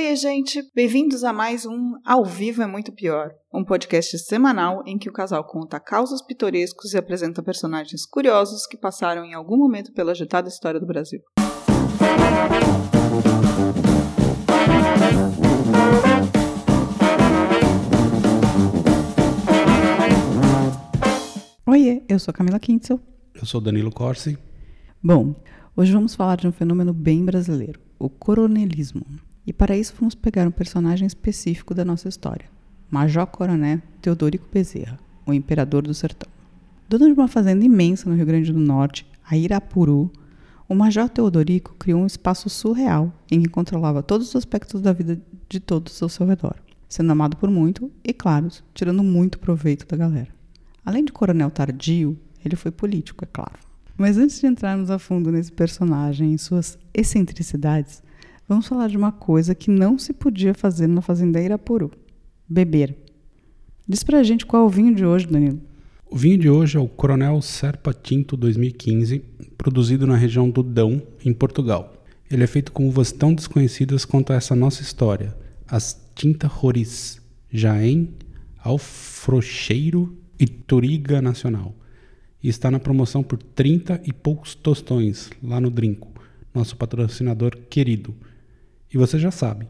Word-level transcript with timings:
Oi, 0.00 0.14
gente! 0.14 0.62
Bem-vindos 0.76 1.24
a 1.24 1.32
mais 1.32 1.66
um 1.66 1.94
Ao 2.06 2.24
Vivo 2.24 2.62
é 2.62 2.68
Muito 2.68 2.92
Pior, 2.92 3.32
um 3.52 3.64
podcast 3.64 4.16
semanal 4.20 4.80
em 4.86 4.96
que 4.96 5.08
o 5.08 5.12
casal 5.12 5.44
conta 5.44 5.80
causos 5.80 6.22
pitorescos 6.22 6.94
e 6.94 6.96
apresenta 6.96 7.42
personagens 7.42 8.06
curiosos 8.06 8.64
que 8.64 8.76
passaram 8.76 9.24
em 9.24 9.34
algum 9.34 9.56
momento 9.56 9.92
pela 9.92 10.12
agitada 10.12 10.48
história 10.48 10.78
do 10.78 10.86
Brasil. 10.86 11.20
Oiê, 21.66 22.04
eu 22.08 22.20
sou 22.20 22.32
Camila 22.32 22.60
Kintzel. 22.60 23.00
Eu 23.34 23.44
sou 23.44 23.60
Danilo 23.60 23.90
Corsi. 23.90 24.38
Bom, 25.02 25.34
hoje 25.76 25.92
vamos 25.92 26.14
falar 26.14 26.36
de 26.36 26.46
um 26.46 26.52
fenômeno 26.52 26.94
bem 26.94 27.24
brasileiro, 27.24 27.80
o 27.98 28.08
coronelismo. 28.08 29.04
E 29.48 29.52
para 29.54 29.74
isso 29.74 29.94
vamos 29.98 30.14
pegar 30.14 30.46
um 30.46 30.50
personagem 30.50 31.06
específico 31.06 31.72
da 31.72 31.82
nossa 31.82 32.06
história, 32.06 32.50
Major 32.90 33.26
Coronel 33.26 33.80
Teodorico 34.02 34.46
Bezerra, 34.52 34.98
o 35.24 35.32
imperador 35.32 35.84
do 35.84 35.94
sertão. 35.94 36.30
Dono 36.86 37.06
de 37.06 37.18
uma 37.18 37.28
fazenda 37.28 37.64
imensa 37.64 38.10
no 38.10 38.14
Rio 38.14 38.26
Grande 38.26 38.52
do 38.52 38.58
Norte, 38.58 39.06
a 39.26 39.38
Irapuru, 39.38 40.12
o 40.68 40.74
Major 40.74 41.08
Teodorico 41.08 41.74
criou 41.78 42.02
um 42.02 42.06
espaço 42.06 42.50
surreal 42.50 43.10
em 43.30 43.40
que 43.40 43.48
controlava 43.48 44.02
todos 44.02 44.28
os 44.28 44.36
aspectos 44.36 44.82
da 44.82 44.92
vida 44.92 45.18
de 45.48 45.58
todos 45.58 46.02
ao 46.02 46.10
seu 46.10 46.26
redor, 46.26 46.56
sendo 46.86 47.10
amado 47.10 47.34
por 47.38 47.48
muito 47.48 47.90
e, 48.04 48.12
claro, 48.12 48.48
tirando 48.74 49.02
muito 49.02 49.38
proveito 49.38 49.86
da 49.86 49.96
galera. 49.96 50.28
Além 50.84 51.06
de 51.06 51.10
coronel 51.10 51.50
tardio, 51.50 52.18
ele 52.44 52.54
foi 52.54 52.70
político, 52.70 53.24
é 53.24 53.28
claro. 53.32 53.58
Mas 53.96 54.18
antes 54.18 54.40
de 54.40 54.46
entrarmos 54.46 54.90
a 54.90 54.98
fundo 54.98 55.32
nesse 55.32 55.50
personagem 55.50 56.34
e 56.34 56.38
suas 56.38 56.78
excentricidades, 56.92 58.02
Vamos 58.48 58.66
falar 58.66 58.88
de 58.88 58.96
uma 58.96 59.12
coisa 59.12 59.54
que 59.54 59.70
não 59.70 59.98
se 59.98 60.14
podia 60.14 60.54
fazer 60.54 60.86
na 60.86 61.02
fazendeira 61.02 61.48
Irapuru: 61.48 61.90
beber. 62.48 62.96
Diz 63.86 64.02
pra 64.02 64.22
gente 64.22 64.46
qual 64.46 64.62
é 64.62 64.66
o 64.66 64.70
vinho 64.70 64.94
de 64.94 65.04
hoje, 65.04 65.26
Danilo. 65.26 65.60
O 66.10 66.16
vinho 66.16 66.38
de 66.38 66.48
hoje 66.48 66.78
é 66.78 66.80
o 66.80 66.88
Coronel 66.88 67.42
Serpa 67.42 67.92
Tinto 67.92 68.38
2015, 68.38 69.18
produzido 69.58 70.06
na 70.06 70.16
região 70.16 70.48
do 70.48 70.62
Dão, 70.62 71.02
em 71.22 71.34
Portugal. 71.34 72.02
Ele 72.30 72.42
é 72.42 72.46
feito 72.46 72.72
com 72.72 72.88
uvas 72.88 73.12
tão 73.12 73.34
desconhecidas 73.34 74.06
quanto 74.06 74.32
essa 74.32 74.56
nossa 74.56 74.80
história, 74.80 75.36
as 75.66 76.00
Tinta 76.14 76.46
Roriz, 76.46 77.20
Jaén, 77.52 78.08
Alfrocheiro 78.64 80.16
e 80.40 80.46
Toriga 80.46 81.20
Nacional. 81.20 81.74
E 82.42 82.48
está 82.48 82.70
na 82.70 82.80
promoção 82.80 83.22
por 83.22 83.36
30 83.36 84.00
e 84.06 84.12
poucos 84.12 84.54
tostões 84.54 85.28
lá 85.42 85.60
no 85.60 85.70
Drinco, 85.70 86.08
nosso 86.54 86.76
patrocinador 86.76 87.54
querido. 87.68 88.14
E 88.92 88.96
você 88.96 89.18
já 89.18 89.30
sabe, 89.30 89.68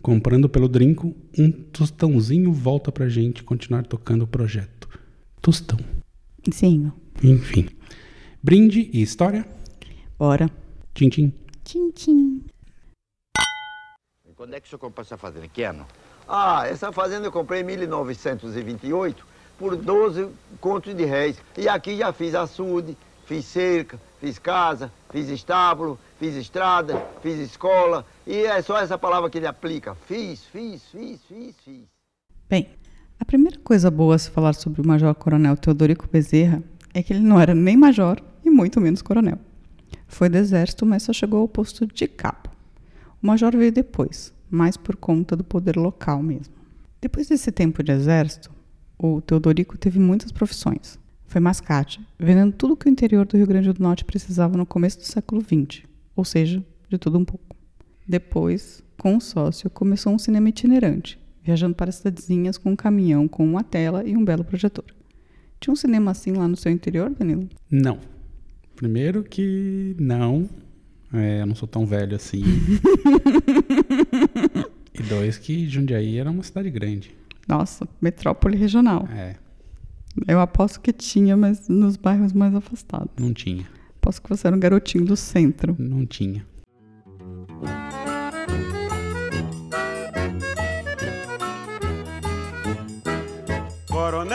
comprando 0.00 0.48
pelo 0.48 0.68
Drinco, 0.68 1.12
um 1.36 1.50
tostãozinho 1.50 2.52
volta 2.52 2.92
pra 2.92 3.08
gente 3.08 3.42
continuar 3.42 3.84
tocando 3.84 4.22
o 4.22 4.26
projeto. 4.26 4.88
Tostão. 5.40 5.78
Sim. 6.52 6.92
Enfim. 7.24 7.68
Brinde 8.40 8.88
e 8.92 9.02
história? 9.02 9.44
Bora. 10.16 10.48
Tchim, 10.94 11.08
tchim. 11.08 11.32
Tchim, 11.64 11.90
tchim. 11.90 12.44
E 14.28 14.32
quando 14.36 14.54
é 14.54 14.60
que 14.60 14.66
o 14.66 14.70
senhor 14.70 14.78
comprou 14.78 15.02
essa 15.02 15.16
fazenda? 15.16 15.48
Que 15.48 15.64
ano? 15.64 15.84
Ah, 16.28 16.64
essa 16.68 16.92
fazenda 16.92 17.26
eu 17.26 17.32
comprei 17.32 17.62
em 17.62 17.64
1928 17.64 19.26
por 19.58 19.74
12 19.74 20.28
contos 20.60 20.94
de 20.94 21.04
réis. 21.04 21.36
E 21.58 21.68
aqui 21.68 21.96
já 21.96 22.12
fiz 22.12 22.36
açude, 22.36 22.96
fiz 23.26 23.44
cerca, 23.44 24.00
fiz 24.20 24.38
casa, 24.38 24.92
fiz 25.10 25.28
estábulo, 25.28 25.98
fiz 26.22 26.36
estrada, 26.36 27.04
fiz 27.20 27.40
escola. 27.40 28.06
E 28.24 28.44
é 28.44 28.62
só 28.62 28.78
essa 28.78 28.96
palavra 28.96 29.28
que 29.28 29.38
ele 29.38 29.46
aplica. 29.46 29.96
Fiz, 30.06 30.44
fiz, 30.44 30.80
fiz, 30.84 31.20
fiz, 31.24 31.56
fiz. 31.64 31.82
Bem, 32.48 32.68
a 33.18 33.24
primeira 33.24 33.58
coisa 33.58 33.90
boa 33.90 34.14
a 34.14 34.18
se 34.18 34.30
falar 34.30 34.52
sobre 34.52 34.80
o 34.80 34.86
Major 34.86 35.12
Coronel 35.16 35.56
Teodorico 35.56 36.08
Bezerra 36.08 36.62
é 36.94 37.02
que 37.02 37.12
ele 37.12 37.24
não 37.24 37.40
era 37.40 37.56
nem 37.56 37.76
major 37.76 38.22
e 38.44 38.50
muito 38.50 38.80
menos 38.80 39.02
coronel. 39.02 39.36
Foi 40.06 40.28
do 40.28 40.38
exército, 40.38 40.86
mas 40.86 41.02
só 41.02 41.12
chegou 41.12 41.40
ao 41.40 41.48
posto 41.48 41.88
de 41.88 42.06
cabo. 42.06 42.50
O 43.20 43.26
major 43.26 43.56
veio 43.56 43.72
depois, 43.72 44.32
mais 44.48 44.76
por 44.76 44.94
conta 44.94 45.34
do 45.34 45.42
poder 45.42 45.76
local 45.76 46.22
mesmo. 46.22 46.54
Depois 47.00 47.26
desse 47.26 47.50
tempo 47.50 47.82
de 47.82 47.90
exército, 47.90 48.48
o 48.96 49.20
Teodorico 49.20 49.76
teve 49.76 49.98
muitas 49.98 50.30
profissões. 50.30 51.00
Foi 51.26 51.40
mascate, 51.40 52.00
vendendo 52.16 52.52
tudo 52.52 52.76
que 52.76 52.86
o 52.86 52.90
interior 52.90 53.26
do 53.26 53.36
Rio 53.36 53.46
Grande 53.46 53.72
do 53.72 53.82
Norte 53.82 54.04
precisava 54.04 54.56
no 54.56 54.66
começo 54.66 54.98
do 54.98 55.04
século 55.04 55.40
XX, 55.40 55.82
ou 56.16 56.24
seja, 56.24 56.62
de 56.88 56.98
tudo 56.98 57.18
um 57.18 57.24
pouco. 57.24 57.56
Depois, 58.06 58.82
com 58.98 59.16
o 59.16 59.20
sócio, 59.20 59.70
começou 59.70 60.12
um 60.12 60.18
cinema 60.18 60.48
itinerante, 60.48 61.18
viajando 61.42 61.74
para 61.74 61.92
cidadezinhas 61.92 62.58
com 62.58 62.72
um 62.72 62.76
caminhão 62.76 63.28
com 63.28 63.44
uma 63.44 63.62
tela 63.62 64.04
e 64.04 64.16
um 64.16 64.24
belo 64.24 64.44
projetor. 64.44 64.84
Tinha 65.60 65.72
um 65.72 65.76
cinema 65.76 66.10
assim 66.10 66.32
lá 66.32 66.48
no 66.48 66.56
seu 66.56 66.72
interior, 66.72 67.10
Danilo? 67.10 67.48
Não. 67.70 67.98
Primeiro 68.74 69.22
que 69.22 69.94
não. 69.98 70.48
É, 71.12 71.42
eu 71.42 71.46
não 71.46 71.54
sou 71.54 71.68
tão 71.68 71.86
velho 71.86 72.16
assim. 72.16 72.42
e 74.94 75.02
dois 75.02 75.38
que 75.38 75.68
Jundiaí 75.68 76.18
era 76.18 76.30
uma 76.30 76.42
cidade 76.42 76.70
grande. 76.70 77.14
Nossa, 77.48 77.88
metrópole 78.00 78.56
regional. 78.56 79.08
É, 79.12 79.36
Eu 80.26 80.40
aposto 80.40 80.80
que 80.80 80.92
tinha, 80.92 81.36
mas 81.36 81.68
nos 81.68 81.96
bairros 81.96 82.32
mais 82.32 82.54
afastados. 82.54 83.10
não 83.18 83.32
tinha. 83.32 83.66
Aposto 84.02 84.20
que 84.20 84.30
você 84.30 84.48
era 84.48 84.56
um 84.56 84.58
garotinho 84.58 85.04
do 85.04 85.16
centro. 85.16 85.76
Não 85.78 86.04
tinha. 86.04 86.44
Coroné 93.88 94.34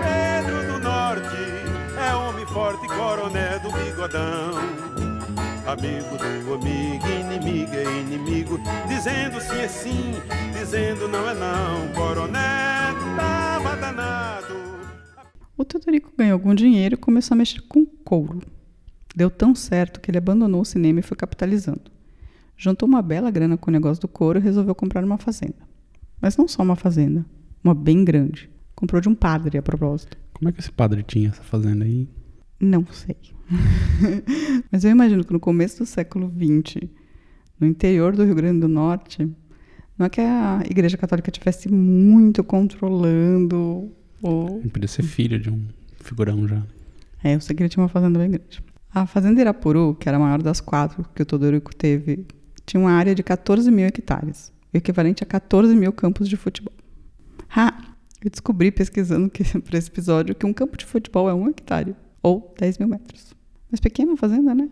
Pedro 0.00 0.72
do 0.72 0.78
Norte 0.78 1.36
é 2.00 2.14
homem 2.14 2.46
forte, 2.46 2.86
coroné 2.88 3.58
do 3.58 3.70
bigodão. 3.72 4.54
Amigo 5.66 6.16
do 6.16 6.54
amigo, 6.54 7.06
inimigo 7.06 7.74
é 7.74 8.00
inimigo, 8.00 8.58
dizendo 8.88 9.38
sim 9.38 9.60
é 9.60 9.68
sim, 9.68 10.12
dizendo 10.58 11.06
não 11.06 11.28
é 11.28 11.34
não. 11.34 11.92
Coroné 11.92 12.94
tava 13.18 13.76
danado. 13.76 14.54
O 15.58 15.62
Teodorico 15.62 16.10
ganhou 16.16 16.32
algum 16.32 16.54
dinheiro 16.54 16.94
e 16.94 16.96
começou 16.96 17.34
a 17.34 17.36
mexer 17.36 17.60
com 17.68 17.84
couro. 17.84 18.56
Deu 19.18 19.28
tão 19.28 19.52
certo 19.52 20.00
que 20.00 20.12
ele 20.12 20.18
abandonou 20.18 20.60
o 20.60 20.64
cinema 20.64 21.00
e 21.00 21.02
foi 21.02 21.16
capitalizando. 21.16 21.90
Juntou 22.56 22.88
uma 22.88 23.02
bela 23.02 23.32
grana 23.32 23.56
com 23.56 23.68
o 23.68 23.72
negócio 23.72 24.00
do 24.00 24.06
couro 24.06 24.38
e 24.38 24.40
resolveu 24.40 24.76
comprar 24.76 25.02
uma 25.02 25.18
fazenda. 25.18 25.56
Mas 26.22 26.36
não 26.36 26.46
só 26.46 26.62
uma 26.62 26.76
fazenda, 26.76 27.26
uma 27.64 27.74
bem 27.74 28.04
grande. 28.04 28.48
Comprou 28.76 29.00
de 29.00 29.08
um 29.08 29.16
padre, 29.16 29.58
a 29.58 29.62
propósito. 29.62 30.16
Como 30.32 30.48
é 30.48 30.52
que 30.52 30.60
esse 30.60 30.70
padre 30.70 31.02
tinha 31.02 31.30
essa 31.30 31.42
fazenda 31.42 31.84
aí? 31.84 32.08
Não 32.60 32.86
sei. 32.92 33.16
Mas 34.70 34.84
eu 34.84 34.92
imagino 34.92 35.24
que 35.24 35.32
no 35.32 35.40
começo 35.40 35.78
do 35.78 35.86
século 35.86 36.32
XX, 36.32 36.88
no 37.58 37.66
interior 37.66 38.14
do 38.14 38.24
Rio 38.24 38.36
Grande 38.36 38.60
do 38.60 38.68
Norte, 38.68 39.28
não 39.98 40.06
é 40.06 40.08
que 40.08 40.20
a 40.20 40.62
Igreja 40.64 40.96
Católica 40.96 41.32
tivesse 41.32 41.68
muito 41.68 42.44
controlando 42.44 43.90
o, 44.22 44.60
Ele 44.60 44.70
podia 44.70 44.86
ser 44.86 45.02
filho 45.02 45.40
de 45.40 45.50
um 45.50 45.66
figurão 45.98 46.46
já. 46.46 46.62
É, 47.22 47.34
eu 47.34 47.40
sei 47.40 47.56
que 47.56 47.62
ele 47.62 47.68
tinha 47.68 47.82
uma 47.82 47.88
fazenda 47.88 48.16
bem 48.16 48.30
grande. 48.30 48.62
A 48.92 49.06
fazenda 49.06 49.40
Irapuru, 49.40 49.94
que 49.94 50.08
era 50.08 50.16
a 50.16 50.20
maior 50.20 50.42
das 50.42 50.60
quatro 50.60 51.04
que 51.14 51.22
o 51.22 51.26
Todorico 51.26 51.74
teve, 51.74 52.26
tinha 52.64 52.80
uma 52.80 52.92
área 52.92 53.14
de 53.14 53.22
14 53.22 53.70
mil 53.70 53.86
hectares, 53.86 54.52
o 54.72 54.76
equivalente 54.76 55.22
a 55.22 55.26
14 55.26 55.74
mil 55.74 55.92
campos 55.92 56.28
de 56.28 56.36
futebol. 56.36 56.72
Ah, 57.54 57.94
eu 58.22 58.30
descobri 58.30 58.70
pesquisando 58.70 59.30
para 59.64 59.78
esse 59.78 59.88
episódio 59.88 60.34
que 60.34 60.46
um 60.46 60.52
campo 60.52 60.76
de 60.76 60.84
futebol 60.84 61.28
é 61.28 61.34
um 61.34 61.48
hectare, 61.48 61.94
ou 62.22 62.54
10 62.58 62.78
mil 62.78 62.88
metros. 62.88 63.34
Mas 63.70 63.80
pequena 63.80 64.16
fazenda, 64.16 64.54
né? 64.54 64.68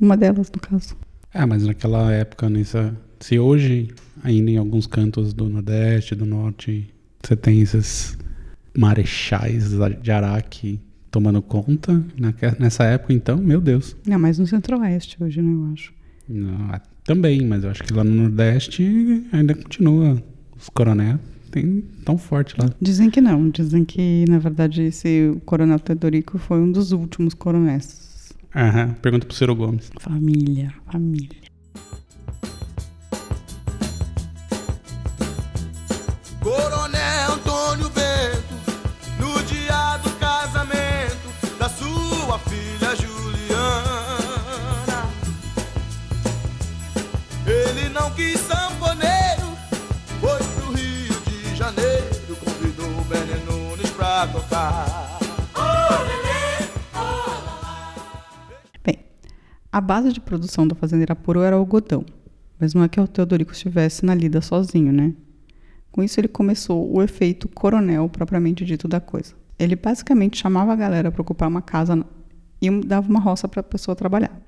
Uma 0.00 0.16
delas, 0.16 0.50
no 0.50 0.60
caso. 0.60 0.96
É, 1.32 1.46
mas 1.46 1.64
naquela 1.64 2.12
época, 2.12 2.48
nessa, 2.50 2.96
se 3.20 3.38
hoje, 3.38 3.88
ainda 4.22 4.50
em 4.50 4.56
alguns 4.56 4.86
cantos 4.86 5.32
do 5.32 5.48
Nordeste, 5.48 6.14
do 6.14 6.26
Norte, 6.26 6.92
você 7.22 7.36
tem 7.36 7.60
esses 7.60 8.18
marechais 8.76 9.70
de 10.02 10.10
Araque 10.10 10.80
tomando 11.10 11.42
conta, 11.42 12.02
naque- 12.16 12.54
nessa 12.58 12.84
época, 12.84 13.12
então, 13.12 13.36
meu 13.38 13.60
Deus. 13.60 13.96
Não, 14.06 14.18
mas 14.18 14.38
no 14.38 14.46
centro-oeste 14.46 15.16
hoje, 15.22 15.42
né, 15.42 15.52
eu 15.52 15.72
acho. 15.72 15.92
Não, 16.28 16.54
ah, 16.70 16.80
também, 17.04 17.44
mas 17.44 17.64
eu 17.64 17.70
acho 17.70 17.82
que 17.82 17.92
lá 17.92 18.04
no 18.04 18.10
Nordeste 18.10 19.26
ainda 19.32 19.54
continua. 19.54 20.22
Os 20.56 20.68
coronéis 20.68 21.18
tem 21.50 21.82
tão 22.04 22.16
forte 22.16 22.54
lá. 22.60 22.70
Dizem 22.80 23.10
que 23.10 23.20
não, 23.20 23.48
dizem 23.50 23.84
que, 23.84 24.24
na 24.28 24.38
verdade, 24.38 24.82
esse 24.82 25.36
coronel 25.44 25.78
Teodorico 25.80 26.38
foi 26.38 26.60
um 26.60 26.70
dos 26.70 26.92
últimos 26.92 27.34
coronéis. 27.34 28.32
Aham, 28.54 28.94
pergunta 29.00 29.26
pro 29.26 29.34
Ciro 29.34 29.54
Gomes. 29.56 29.90
Família, 29.98 30.72
família. 30.90 31.49
tocar. 54.26 55.18
Bem, 58.84 58.98
a 59.72 59.80
base 59.80 60.12
de 60.12 60.20
produção 60.20 60.66
do 60.66 60.74
Fazendeira 60.74 61.16
Puro 61.16 61.40
era 61.40 61.56
o 61.56 61.60
algodão, 61.60 62.04
mas 62.58 62.74
não 62.74 62.82
é 62.82 62.88
que 62.88 63.00
o 63.00 63.08
Teodorico 63.08 63.52
estivesse 63.52 64.04
na 64.04 64.14
lida 64.14 64.40
sozinho, 64.40 64.92
né? 64.92 65.14
Com 65.90 66.02
isso, 66.02 66.20
ele 66.20 66.28
começou 66.28 66.92
o 66.94 67.02
efeito 67.02 67.48
coronel 67.48 68.08
propriamente 68.08 68.64
dito 68.64 68.86
da 68.86 69.00
coisa. 69.00 69.34
Ele 69.58 69.74
basicamente 69.74 70.38
chamava 70.38 70.72
a 70.72 70.76
galera 70.76 71.10
para 71.10 71.22
ocupar 71.22 71.48
uma 71.48 71.62
casa 71.62 72.04
e 72.62 72.70
dava 72.84 73.08
uma 73.08 73.20
roça 73.20 73.48
para 73.48 73.60
a 73.60 73.64
pessoa 73.64 73.96
trabalhar. 73.96 74.40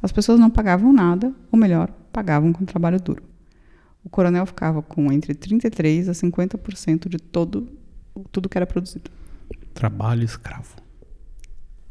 As 0.00 0.12
pessoas 0.12 0.38
não 0.38 0.48
pagavam 0.48 0.92
nada, 0.92 1.34
ou 1.50 1.58
melhor, 1.58 1.90
pagavam 2.12 2.52
com 2.52 2.64
trabalho 2.64 3.00
duro. 3.00 3.22
O 4.04 4.08
coronel 4.08 4.46
ficava 4.46 4.80
com 4.80 5.12
entre 5.12 5.34
33 5.34 6.08
a 6.08 6.12
50% 6.12 7.08
de 7.08 7.18
todo 7.18 7.77
tudo 8.30 8.48
que 8.48 8.58
era 8.58 8.66
produzido. 8.66 9.10
Trabalho 9.74 10.24
escravo. 10.24 10.76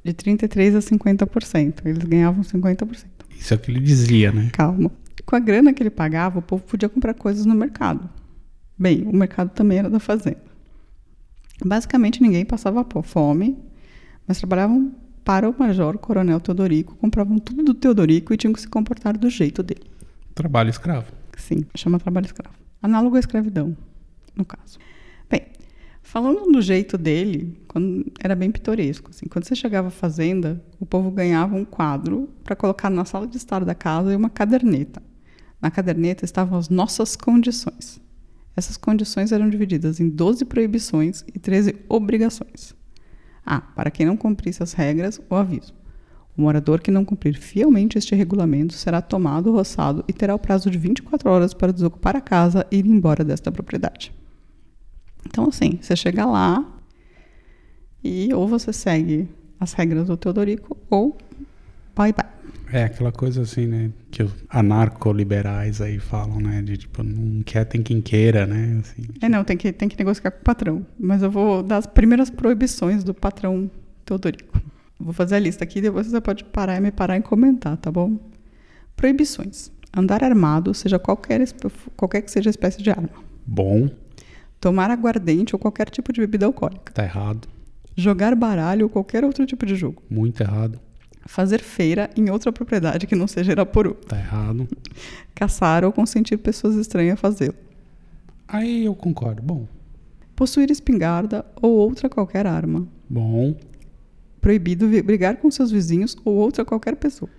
De 0.03 0.13
33 0.13 0.75
a 0.75 0.79
50%. 0.79 1.85
Eles 1.85 2.03
ganhavam 2.03 2.43
50%. 2.43 3.05
Isso 3.37 3.53
é 3.53 3.57
o 3.57 3.59
que 3.59 3.71
ele 3.71 3.79
dizia, 3.79 4.31
né? 4.31 4.49
Calma. 4.53 4.91
Com 5.25 5.35
a 5.35 5.39
grana 5.39 5.73
que 5.73 5.83
ele 5.83 5.89
pagava, 5.89 6.39
o 6.39 6.41
povo 6.41 6.63
podia 6.63 6.89
comprar 6.89 7.13
coisas 7.13 7.45
no 7.45 7.53
mercado. 7.53 8.09
Bem, 8.77 9.03
o 9.03 9.15
mercado 9.15 9.49
também 9.49 9.79
era 9.79 9.89
da 9.89 9.99
fazenda. 9.99 10.41
Basicamente, 11.65 12.21
ninguém 12.21 12.45
passava 12.45 12.85
fome, 13.03 13.57
mas 14.27 14.37
trabalhavam 14.37 14.93
para 15.23 15.49
o 15.49 15.55
major 15.57 15.97
coronel 15.97 16.39
Teodorico, 16.39 16.95
compravam 16.95 17.37
tudo 17.39 17.63
do 17.63 17.73
Teodorico 17.73 18.33
e 18.33 18.37
tinham 18.37 18.53
que 18.53 18.61
se 18.61 18.67
comportar 18.67 19.17
do 19.17 19.29
jeito 19.29 19.61
dele. 19.61 19.83
Trabalho 20.33 20.69
escravo. 20.69 21.11
Sim, 21.35 21.65
chama 21.75 21.99
trabalho 21.99 22.25
escravo. 22.25 22.55
Análogo 22.81 23.15
à 23.15 23.19
escravidão, 23.19 23.75
no 24.35 24.45
caso. 24.45 24.79
Bem, 25.29 25.47
falando 26.07 26.49
do 26.49 26.61
jeito 26.61 26.97
dele, 26.97 27.59
quando, 27.67 28.05
era 28.17 28.33
bem 28.33 28.49
pitoresco. 28.49 29.09
Assim, 29.09 29.27
quando 29.27 29.43
você 29.43 29.53
chegava 29.53 29.89
à 29.89 29.91
fazenda, 29.91 30.63
o 30.79 30.85
povo 30.85 31.11
ganhava 31.11 31.53
um 31.53 31.65
quadro 31.65 32.29
para 32.45 32.55
colocar 32.55 32.89
na 32.89 33.03
sala 33.03 33.27
de 33.27 33.35
estar 33.35 33.65
da 33.65 33.75
casa 33.75 34.13
e 34.13 34.15
uma 34.15 34.29
caderneta. 34.29 35.03
Na 35.61 35.69
caderneta 35.69 36.23
estavam 36.23 36.57
as 36.57 36.69
nossas 36.69 37.17
condições. 37.17 37.99
Essas 38.55 38.77
condições 38.77 39.33
eram 39.33 39.49
divididas 39.49 39.99
em 39.99 40.07
12 40.07 40.45
proibições 40.45 41.25
e 41.35 41.37
13 41.37 41.75
obrigações. 41.89 42.73
Ah, 43.45 43.59
para 43.59 43.91
quem 43.91 44.05
não 44.05 44.15
cumprisse 44.15 44.63
as 44.63 44.71
regras, 44.71 45.19
o 45.29 45.35
aviso. 45.35 45.73
O 46.37 46.41
morador 46.41 46.79
que 46.79 46.89
não 46.89 47.03
cumprir 47.03 47.37
fielmente 47.37 47.97
este 47.97 48.15
regulamento 48.15 48.73
será 48.75 49.01
tomado, 49.01 49.51
roçado 49.51 50.05
e 50.07 50.13
terá 50.13 50.33
o 50.33 50.39
prazo 50.39 50.71
de 50.71 50.77
24 50.77 51.29
horas 51.29 51.53
para 51.53 51.73
desocupar 51.73 52.15
a 52.15 52.21
casa 52.21 52.65
e 52.71 52.77
ir 52.77 52.85
embora 52.85 53.25
desta 53.25 53.51
propriedade. 53.51 54.13
Então, 55.29 55.47
assim, 55.49 55.77
você 55.81 55.95
chega 55.95 56.25
lá 56.25 56.65
e 58.03 58.33
ou 58.33 58.47
você 58.47 58.71
segue 58.71 59.27
as 59.59 59.73
regras 59.73 60.07
do 60.07 60.15
Teodorico 60.17 60.77
ou 60.89 61.17
bye 61.95 62.13
bye. 62.13 62.25
É 62.71 62.83
aquela 62.83 63.11
coisa 63.13 63.41
assim, 63.43 63.65
né? 63.65 63.91
Que 64.11 64.23
os 64.23 64.31
anarco-liberais 64.49 65.79
aí 65.81 65.99
falam, 65.99 66.39
né? 66.39 66.61
De 66.61 66.77
tipo, 66.77 67.01
não 67.01 67.41
quer, 67.43 67.63
tem 67.65 67.81
quem 67.81 68.01
queira, 68.01 68.45
né? 68.45 68.79
Assim, 68.81 69.03
É, 69.21 69.29
não, 69.29 69.43
tem 69.43 69.55
que, 69.55 69.71
tem 69.71 69.87
que 69.87 69.97
negociar 69.97 70.31
com 70.31 70.39
o 70.39 70.43
patrão. 70.43 70.85
Mas 70.99 71.21
eu 71.23 71.31
vou 71.31 71.63
dar 71.63 71.77
as 71.77 71.87
primeiras 71.87 72.29
proibições 72.29 73.03
do 73.03 73.13
patrão 73.13 73.69
Teodorico. 74.05 74.61
Vou 74.99 75.13
fazer 75.13 75.35
a 75.35 75.39
lista 75.39 75.63
aqui, 75.63 75.79
depois 75.79 76.07
você 76.07 76.19
pode 76.19 76.43
parar 76.43 76.77
e 76.77 76.81
me 76.81 76.91
parar 76.91 77.17
e 77.17 77.21
comentar, 77.21 77.77
tá 77.77 77.89
bom? 77.91 78.17
Proibições. 78.95 79.71
Andar 79.95 80.23
armado, 80.23 80.73
seja 80.73 80.99
qualquer, 80.99 81.41
qualquer 81.95 82.21
que 82.21 82.31
seja 82.31 82.49
a 82.49 82.51
espécie 82.51 82.81
de 82.83 82.89
arma. 82.89 83.09
bom, 83.45 83.89
Tomar 84.59 84.89
aguardente 84.91 85.55
ou 85.55 85.59
qualquer 85.59 85.89
tipo 85.89 86.11
de 86.11 86.19
bebida 86.21 86.45
alcoólica. 86.45 86.91
tá 86.93 87.03
errado, 87.03 87.47
Jogar 87.95 88.35
baralho 88.35 88.85
ou 88.85 88.89
qualquer 88.89 89.23
outro 89.23 89.45
tipo 89.45 89.65
de 89.65 89.75
jogo. 89.75 90.01
muito 90.09 90.41
errado, 90.41 90.79
Fazer 91.25 91.59
feira 91.61 92.09
em 92.15 92.29
outra 92.29 92.53
propriedade 92.53 93.05
que 93.05 93.15
não 93.15 93.27
seja 93.27 93.51
Irapuru. 93.51 93.95
tá 93.95 94.17
errado. 94.17 94.65
Caçar 95.35 95.83
ou 95.83 95.91
consentir 95.91 96.37
pessoas 96.37 96.75
estranhas 96.75 97.15
a 97.15 97.17
fazê-lo. 97.17 97.55
Aí 98.47 98.85
eu 98.85 98.95
concordo. 98.95 99.41
Bom, 99.41 99.67
Possuir 100.35 100.71
espingarda 100.71 101.45
ou 101.61 101.71
outra 101.71 102.07
qualquer 102.09 102.45
arma. 102.47 102.87
bom, 103.09 103.55
Proibido 104.39 104.87
brigar 105.03 105.35
com 105.37 105.51
seus 105.51 105.69
vizinhos 105.69 106.15
ou 106.23 106.35
outra 106.35 106.63
qualquer 106.63 106.95
pessoa. 106.95 107.29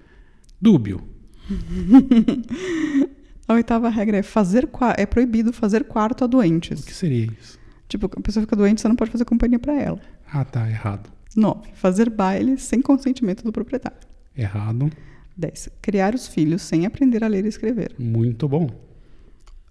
dúbio, 0.60 1.00
A 3.48 3.54
oitava 3.54 3.88
regra 3.88 4.18
é 4.18 4.22
fazer 4.22 4.68
é 4.96 5.06
proibido 5.06 5.52
fazer 5.52 5.84
quarto 5.84 6.22
a 6.22 6.26
doentes. 6.26 6.80
o 6.82 6.86
que 6.86 6.94
seria 6.94 7.26
isso? 7.40 7.58
Tipo, 7.88 8.06
a 8.06 8.20
pessoa 8.20 8.42
fica 8.42 8.54
doente, 8.54 8.80
você 8.82 8.88
não 8.88 8.94
pode 8.96 9.10
fazer 9.10 9.24
companhia 9.24 9.58
para 9.58 9.80
ela. 9.80 9.98
Ah, 10.30 10.44
tá, 10.44 10.68
errado. 10.68 11.10
9. 11.34 11.70
Fazer 11.72 12.10
baile 12.10 12.58
sem 12.58 12.82
consentimento 12.82 13.42
do 13.42 13.50
proprietário. 13.50 13.96
Errado, 14.36 14.90
10. 15.36 15.70
Criar 15.80 16.14
os 16.14 16.28
filhos 16.28 16.60
sem 16.62 16.84
aprender 16.84 17.24
a 17.24 17.28
ler 17.28 17.44
e 17.46 17.48
escrever. 17.48 17.92
muito 17.98 18.46
bom. 18.46 18.68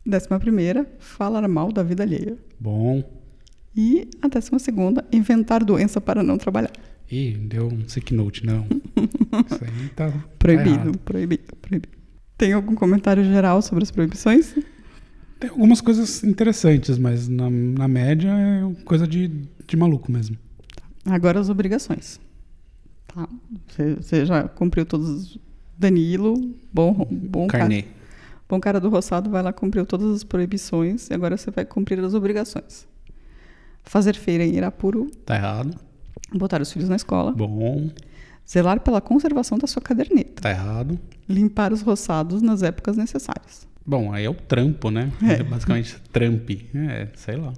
Décima 0.06 0.40
primeira, 0.40 0.90
falar 1.00 1.46
mal 1.48 1.72
da 1.72 1.84
vida 1.84 2.02
alheia. 2.04 2.38
Bom. 2.60 3.04
E 3.76 4.10
a 4.22 4.28
décima 4.28 4.58
segunda, 4.58 5.06
inventar 5.12 5.64
doença 5.64 6.00
para 6.02 6.24
não 6.24 6.38
trabalhar. 6.38 6.72
Ih, 7.12 7.34
deu 7.38 7.68
um 7.68 7.88
sick 7.88 8.14
note, 8.14 8.46
não. 8.46 8.66
Isso 9.52 9.64
aí 9.64 9.90
tá. 9.96 10.10
tá 10.10 10.18
Proibido, 10.40 10.70
errado. 10.70 10.98
proibido, 11.00 11.56
proibido. 11.62 11.97
Tem 12.38 12.54
algum 12.54 12.76
comentário 12.76 13.24
geral 13.24 13.62
sobre 13.62 13.84
as 13.84 13.92
proibições? 13.92 14.54
Tem 15.40 15.50
algumas 15.50 15.82
coisas 15.82 16.24
interessantes, 16.24 16.98
mas 16.98 17.28
na, 17.28 17.50
na 17.50 17.88
média 17.88 18.30
é 18.30 18.84
coisa 18.84 19.08
de, 19.08 19.28
de 19.68 19.78
maluco 19.78 20.12
mesmo. 20.12 20.38
Agora 21.06 21.40
as 21.40 21.50
obrigações. 21.50 22.20
Tá. 23.08 23.28
Você, 23.68 23.96
você 23.96 24.26
já 24.26 24.48
cumpriu 24.48 24.86
todos. 24.86 25.10
os- 25.10 25.40
Danilo, 25.80 26.56
bom, 26.74 27.08
bom 27.12 27.46
cara. 27.46 27.70
Bom 28.50 28.60
cara 28.60 28.80
do 28.80 28.90
roçado 28.90 29.30
vai 29.30 29.44
lá 29.44 29.54
cumpriu 29.54 29.86
todas 29.86 30.12
as 30.12 30.24
proibições 30.24 31.08
e 31.08 31.14
agora 31.14 31.38
você 31.38 31.52
vai 31.52 31.66
cumprir 31.66 32.00
as 32.00 32.16
obrigações. 32.16 32.88
Fazer 33.84 34.16
feira 34.16 34.44
em 34.44 34.56
Irapuru, 34.56 35.12
Tá 35.24 35.36
errado. 35.36 35.78
botar 36.34 36.60
os 36.64 36.72
filhos 36.72 36.90
na 36.90 36.96
escola, 36.96 37.32
Bom, 37.32 37.92
zelar 38.50 38.80
pela 38.80 39.02
conservação 39.02 39.58
da 39.58 39.68
sua 39.68 39.82
caderneta, 39.82 40.42
tá 40.42 40.50
errado. 40.50 41.00
limpar 41.28 41.74
os 41.74 41.82
roçados 41.82 42.42
nas 42.42 42.64
épocas 42.64 42.96
necessárias. 42.96 43.68
Bom, 43.86 44.12
aí 44.12 44.26
é 44.26 44.30
o 44.30 44.34
trampo, 44.34 44.92
né? 44.92 45.12
É. 45.24 45.42
Basicamente, 45.44 45.98
trampe. 46.12 46.70
É, 46.76 47.08
sei 47.16 47.38
lá. 47.38 47.54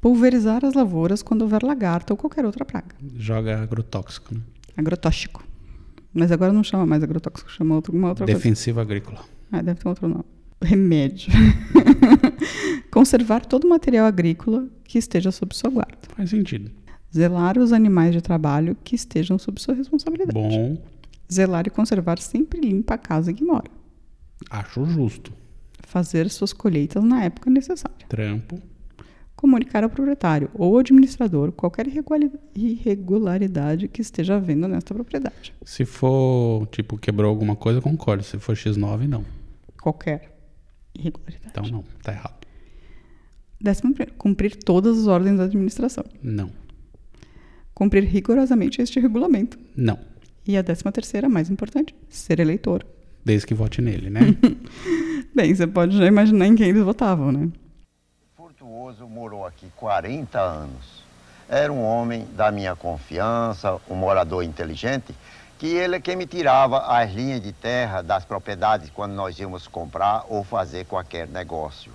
Pulverizar 0.00 0.64
as 0.64 0.74
lavouras 0.74 1.22
quando 1.22 1.42
houver 1.42 1.62
lagarta 1.62 2.12
ou 2.12 2.16
qualquer 2.16 2.44
outra 2.44 2.64
praga. 2.64 2.94
Joga 3.16 3.62
agrotóxico. 3.62 4.34
Né? 4.34 4.40
Agrotóxico. 4.76 5.42
Mas 6.12 6.32
agora 6.32 6.52
não 6.52 6.64
chama 6.64 6.84
mais 6.84 7.02
agrotóxico, 7.02 7.50
chama 7.50 7.76
outra, 7.76 7.92
uma 7.92 8.08
outra 8.08 8.26
coisa. 8.26 8.38
Defensiva 8.38 8.82
agrícola. 8.82 9.24
Ah, 9.50 9.62
deve 9.62 9.80
ter 9.80 9.88
outro 9.88 10.08
nome. 10.08 10.24
Remédio. 10.62 11.32
Conservar 12.90 13.46
todo 13.46 13.64
o 13.64 13.68
material 13.70 14.06
agrícola 14.06 14.68
que 14.84 14.98
esteja 14.98 15.30
sob 15.30 15.54
sua 15.54 15.70
guarda. 15.70 15.98
Faz 16.14 16.30
sentido. 16.30 16.70
Zelar 17.14 17.58
os 17.58 17.72
animais 17.72 18.12
de 18.12 18.20
trabalho 18.20 18.76
que 18.84 18.94
estejam 18.94 19.38
sob 19.38 19.60
sua 19.60 19.74
responsabilidade. 19.74 20.32
Bom, 20.32 20.78
Zelar 21.32 21.64
e 21.66 21.70
conservar 21.70 22.18
sempre 22.18 22.60
limpa 22.60 22.94
a 22.94 22.98
casa 22.98 23.30
em 23.30 23.34
que 23.34 23.44
mora. 23.44 23.70
acho 24.50 24.84
justo. 24.84 25.32
Fazer 25.82 26.28
suas 26.30 26.52
colheitas 26.52 27.02
na 27.02 27.24
época 27.24 27.50
necessária. 27.50 28.06
Trampo. 28.08 28.60
Comunicar 29.34 29.82
ao 29.82 29.90
proprietário 29.90 30.50
ou 30.54 30.78
administrador 30.78 31.50
qualquer 31.50 31.86
irregulari- 31.88 32.30
irregularidade 32.54 33.88
que 33.88 34.00
esteja 34.02 34.36
havendo 34.36 34.68
nesta 34.68 34.92
propriedade. 34.94 35.52
Se 35.64 35.84
for, 35.84 36.66
tipo, 36.68 36.98
quebrou 36.98 37.28
alguma 37.30 37.56
coisa, 37.56 37.80
concordo. 37.80 38.22
Se 38.22 38.38
for 38.38 38.54
X9, 38.54 39.06
não. 39.08 39.24
Qualquer 39.80 40.36
irregularidade. 40.94 41.46
Então 41.50 41.64
não, 41.70 41.84
tá 42.02 42.12
errado. 42.12 42.46
Décimo 43.60 43.92
primeiro, 43.94 44.14
cumprir 44.18 44.56
todas 44.56 44.98
as 44.98 45.06
ordens 45.06 45.38
da 45.38 45.44
administração. 45.44 46.04
Não. 46.22 46.50
Cumprir 47.80 48.04
rigorosamente 48.04 48.82
este 48.82 49.00
regulamento. 49.00 49.58
Não. 49.74 49.98
E 50.46 50.54
a 50.54 50.60
décima 50.60 50.92
terceira, 50.92 51.30
mais 51.30 51.48
importante, 51.48 51.94
ser 52.10 52.38
eleitor. 52.38 52.84
Desde 53.24 53.46
que 53.46 53.54
vote 53.54 53.80
nele, 53.80 54.10
né? 54.10 54.20
Bem, 55.34 55.54
você 55.54 55.66
pode 55.66 55.96
já 55.96 56.04
imaginar 56.04 56.46
em 56.46 56.54
quem 56.54 56.68
eles 56.68 56.82
votavam, 56.82 57.32
né? 57.32 57.48
Furtuoso 58.36 59.06
morou 59.06 59.46
aqui 59.46 59.66
40 59.76 60.38
anos. 60.38 61.02
Era 61.48 61.72
um 61.72 61.82
homem 61.82 62.26
da 62.36 62.52
minha 62.52 62.76
confiança, 62.76 63.80
um 63.88 63.94
morador 63.94 64.44
inteligente, 64.44 65.14
que 65.58 65.68
ele 65.68 65.96
é 65.96 66.00
quem 66.00 66.16
me 66.16 66.26
tirava 66.26 66.80
as 66.80 67.10
linhas 67.10 67.40
de 67.40 67.52
terra 67.52 68.02
das 68.02 68.26
propriedades 68.26 68.90
quando 68.90 69.14
nós 69.14 69.38
íamos 69.38 69.66
comprar 69.66 70.26
ou 70.28 70.44
fazer 70.44 70.84
qualquer 70.84 71.26
negócio. 71.26 71.92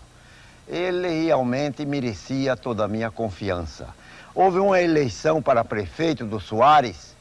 Ele 0.67 1.25
realmente 1.25 1.85
merecia 1.85 2.57
toda 2.57 2.85
a 2.85 2.87
minha 2.87 3.11
confiança. 3.11 3.93
Houve 4.35 4.59
uma 4.59 4.81
eleição 4.81 5.41
para 5.41 5.63
prefeito 5.63 6.25
do 6.25 6.41
Soares 6.41 7.15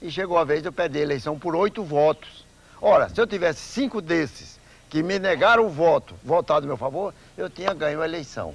e 0.00 0.10
chegou 0.10 0.38
a 0.38 0.44
vez 0.44 0.62
de 0.62 0.68
eu 0.68 0.72
perder 0.72 1.00
a 1.00 1.02
eleição 1.02 1.38
por 1.38 1.54
oito 1.54 1.84
votos. 1.84 2.42
Ora, 2.80 3.10
se 3.10 3.20
eu 3.20 3.26
tivesse 3.26 3.60
cinco 3.60 4.00
desses 4.00 4.58
que 4.88 5.02
me 5.02 5.18
negaram 5.18 5.66
o 5.66 5.68
voto, 5.68 6.14
votado 6.24 6.64
a 6.64 6.66
meu 6.66 6.78
favor, 6.78 7.12
eu 7.36 7.50
tinha 7.50 7.74
ganho 7.74 8.00
a 8.00 8.06
eleição. 8.06 8.54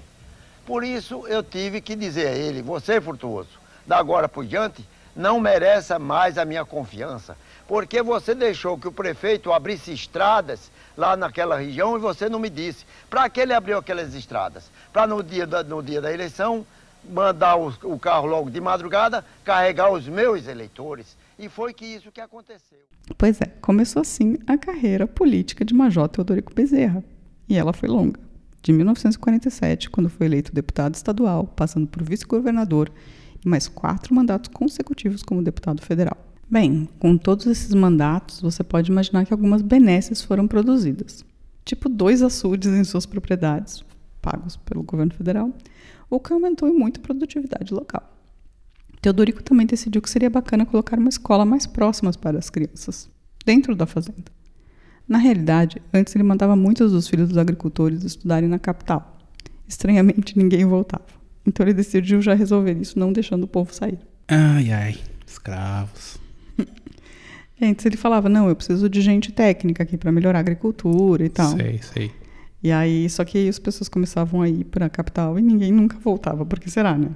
Por 0.65 0.83
isso 0.83 1.27
eu 1.27 1.43
tive 1.43 1.81
que 1.81 1.95
dizer 1.95 2.29
a 2.29 2.31
ele, 2.31 2.63
você 2.63 2.99
Furtuoso, 2.99 3.59
da 3.85 3.99
agora 3.99 4.27
por 4.27 4.43
diante, 4.43 4.83
não 5.15 5.39
merece 5.39 5.95
mais 5.99 6.39
a 6.39 6.45
minha 6.45 6.65
confiança, 6.65 7.37
Porque 7.67 8.01
você 8.01 8.33
deixou 8.33 8.75
que 8.79 8.87
o 8.87 8.91
prefeito 8.91 9.53
abrisse 9.53 9.93
estradas 9.93 10.71
lá 10.97 11.15
naquela 11.15 11.59
região 11.59 11.95
e 11.95 11.99
você 11.99 12.27
não 12.27 12.39
me 12.39 12.49
disse. 12.49 12.87
Para 13.07 13.29
que 13.29 13.39
ele 13.39 13.53
abriu 13.53 13.77
aquelas 13.77 14.15
estradas? 14.15 14.71
Para 14.91 15.05
no 15.05 15.21
dia 15.21 15.45
da, 15.45 15.63
no 15.63 15.83
dia 15.83 16.01
da 16.01 16.11
eleição 16.11 16.65
mandar 17.07 17.57
o, 17.57 17.73
o 17.83 17.99
carro 17.99 18.27
logo 18.27 18.49
de 18.49 18.59
madrugada 18.59 19.23
carregar 19.43 19.91
os 19.91 20.07
meus 20.07 20.47
eleitores. 20.47 21.15
E 21.37 21.47
foi 21.47 21.73
que 21.73 21.85
isso 21.85 22.11
que 22.11 22.21
aconteceu. 22.21 22.79
Pois 23.17 23.39
é, 23.41 23.45
começou 23.61 24.01
assim 24.01 24.37
a 24.45 24.57
carreira 24.57 25.07
política 25.07 25.63
de 25.65 25.73
Major 25.73 26.07
Teodorico 26.07 26.53
Bezerra. 26.53 27.03
E 27.47 27.57
ela 27.57 27.73
foi 27.73 27.89
longa. 27.89 28.19
De 28.61 28.73
1947, 28.73 29.89
quando 29.89 30.09
foi 30.09 30.27
eleito 30.27 30.53
deputado 30.53 30.95
estadual, 30.95 31.47
passando 31.47 31.87
por 31.87 32.03
vice-governador 32.03 32.91
e 33.43 33.47
mais 33.47 33.67
quatro 33.67 34.13
mandatos 34.13 34.51
consecutivos 34.53 35.23
como 35.23 35.41
deputado 35.41 35.81
federal. 35.81 36.17
Bem, 36.49 36.89
com 36.99 37.17
todos 37.17 37.45
esses 37.45 37.73
mandatos, 37.73 38.41
você 38.41 38.63
pode 38.63 38.91
imaginar 38.91 39.25
que 39.25 39.31
algumas 39.31 39.61
benesses 39.61 40.21
foram 40.21 40.47
produzidas. 40.47 41.23
Tipo 41.63 41.87
dois 41.87 42.21
açudes 42.21 42.71
em 42.71 42.83
suas 42.83 43.05
propriedades, 43.05 43.83
pagos 44.21 44.57
pelo 44.57 44.83
governo 44.83 45.13
federal, 45.13 45.53
o 46.09 46.19
que 46.19 46.33
aumentou 46.33 46.73
muito 46.73 46.99
a 46.99 47.03
produtividade 47.03 47.73
local. 47.73 48.03
Teodorico 49.01 49.41
também 49.41 49.65
decidiu 49.65 50.01
que 50.01 50.09
seria 50.09 50.29
bacana 50.29 50.65
colocar 50.65 50.97
uma 50.97 51.09
escola 51.09 51.45
mais 51.45 51.65
próxima 51.65 52.11
para 52.13 52.37
as 52.37 52.49
crianças, 52.49 53.09
dentro 53.45 53.75
da 53.75 53.85
fazenda. 53.85 54.31
Na 55.07 55.17
realidade, 55.17 55.81
antes 55.93 56.13
ele 56.15 56.23
mandava 56.23 56.55
muitos 56.55 56.91
dos 56.91 57.07
filhos 57.07 57.29
dos 57.29 57.37
agricultores 57.37 58.03
estudarem 58.03 58.49
na 58.49 58.59
capital. 58.59 59.17
Estranhamente, 59.67 60.37
ninguém 60.37 60.65
voltava. 60.65 61.05
Então 61.45 61.65
ele 61.65 61.73
decidiu 61.73 62.21
já 62.21 62.33
resolver 62.33 62.73
isso, 62.73 62.99
não 62.99 63.11
deixando 63.13 63.43
o 63.43 63.47
povo 63.47 63.73
sair. 63.73 63.99
Ai, 64.27 64.71
ai, 64.71 64.97
escravos. 65.25 66.17
Antes 67.61 67.85
ele 67.85 67.97
falava: 67.97 68.29
não, 68.29 68.47
eu 68.49 68.55
preciso 68.55 68.89
de 68.89 69.01
gente 69.01 69.31
técnica 69.31 69.83
aqui 69.83 69.97
para 69.97 70.11
melhorar 70.11 70.39
a 70.39 70.41
agricultura 70.41 71.25
e 71.25 71.29
tal. 71.29 71.57
Sei, 71.57 71.79
sei. 71.81 72.11
E 72.61 72.71
aí, 72.71 73.09
só 73.09 73.23
que 73.23 73.37
aí 73.37 73.47
as 73.47 73.57
pessoas 73.57 73.87
começavam 73.87 74.41
a 74.41 74.49
ir 74.49 74.65
para 74.65 74.85
a 74.85 74.89
capital 74.89 75.39
e 75.39 75.41
ninguém 75.41 75.71
nunca 75.71 75.97
voltava. 75.97 76.45
Por 76.45 76.59
que 76.59 76.69
será, 76.69 76.97
né? 76.97 77.09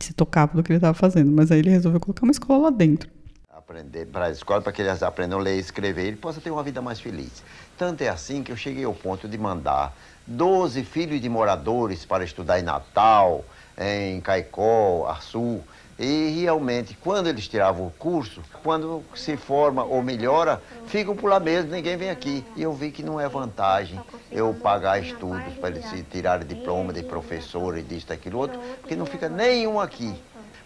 Se 0.00 0.14
tocava 0.14 0.56
do 0.56 0.62
que 0.62 0.72
ele 0.72 0.78
estava 0.78 0.94
fazendo. 0.94 1.30
Mas 1.30 1.50
aí 1.50 1.58
ele 1.58 1.70
resolveu 1.70 2.00
colocar 2.00 2.22
uma 2.22 2.32
escola 2.32 2.64
lá 2.64 2.70
dentro. 2.70 3.10
Aprender 3.50 4.06
para 4.06 4.26
a 4.26 4.30
escola, 4.30 4.62
para 4.62 4.72
que 4.72 4.82
eles 4.82 5.02
aprendam 5.02 5.38
a 5.38 5.42
ler 5.42 5.56
e 5.56 5.60
escrever, 5.60 6.06
ele 6.06 6.16
possa 6.16 6.40
ter 6.40 6.50
uma 6.50 6.62
vida 6.62 6.80
mais 6.80 6.98
feliz. 6.98 7.42
Tanto 7.76 8.02
é 8.02 8.08
assim 8.08 8.42
que 8.42 8.50
eu 8.50 8.56
cheguei 8.56 8.84
ao 8.84 8.94
ponto 8.94 9.28
de 9.28 9.36
mandar 9.36 9.94
12 10.26 10.82
filhos 10.84 11.20
de 11.20 11.28
moradores 11.28 12.04
para 12.04 12.24
estudar 12.24 12.58
em 12.58 12.62
Natal, 12.62 13.44
em 13.78 14.20
Caicó, 14.20 15.08
Açu. 15.08 15.60
E 16.02 16.40
realmente, 16.40 16.98
quando 17.00 17.28
eles 17.28 17.46
tiravam 17.46 17.86
o 17.86 17.90
curso, 17.92 18.42
quando 18.60 19.04
se 19.14 19.36
forma 19.36 19.84
ou 19.84 20.02
melhora, 20.02 20.60
ficam 20.88 21.14
por 21.14 21.30
lá 21.30 21.38
mesmo, 21.38 21.70
ninguém 21.70 21.96
vem 21.96 22.10
aqui. 22.10 22.44
E 22.56 22.62
eu 22.62 22.72
vi 22.72 22.90
que 22.90 23.04
não 23.04 23.20
é 23.20 23.28
vantagem 23.28 24.00
eu 24.28 24.52
pagar 24.52 25.00
estudos 25.00 25.54
para 25.60 25.70
eles 25.70 25.88
se 25.88 26.02
tirarem 26.02 26.44
diploma 26.44 26.92
de 26.92 27.04
professor 27.04 27.78
e 27.78 27.82
disso, 27.82 28.08
daquilo 28.08 28.38
outro, 28.38 28.58
porque 28.80 28.96
não 28.96 29.06
fica 29.06 29.28
nenhum 29.28 29.78
aqui. 29.78 30.12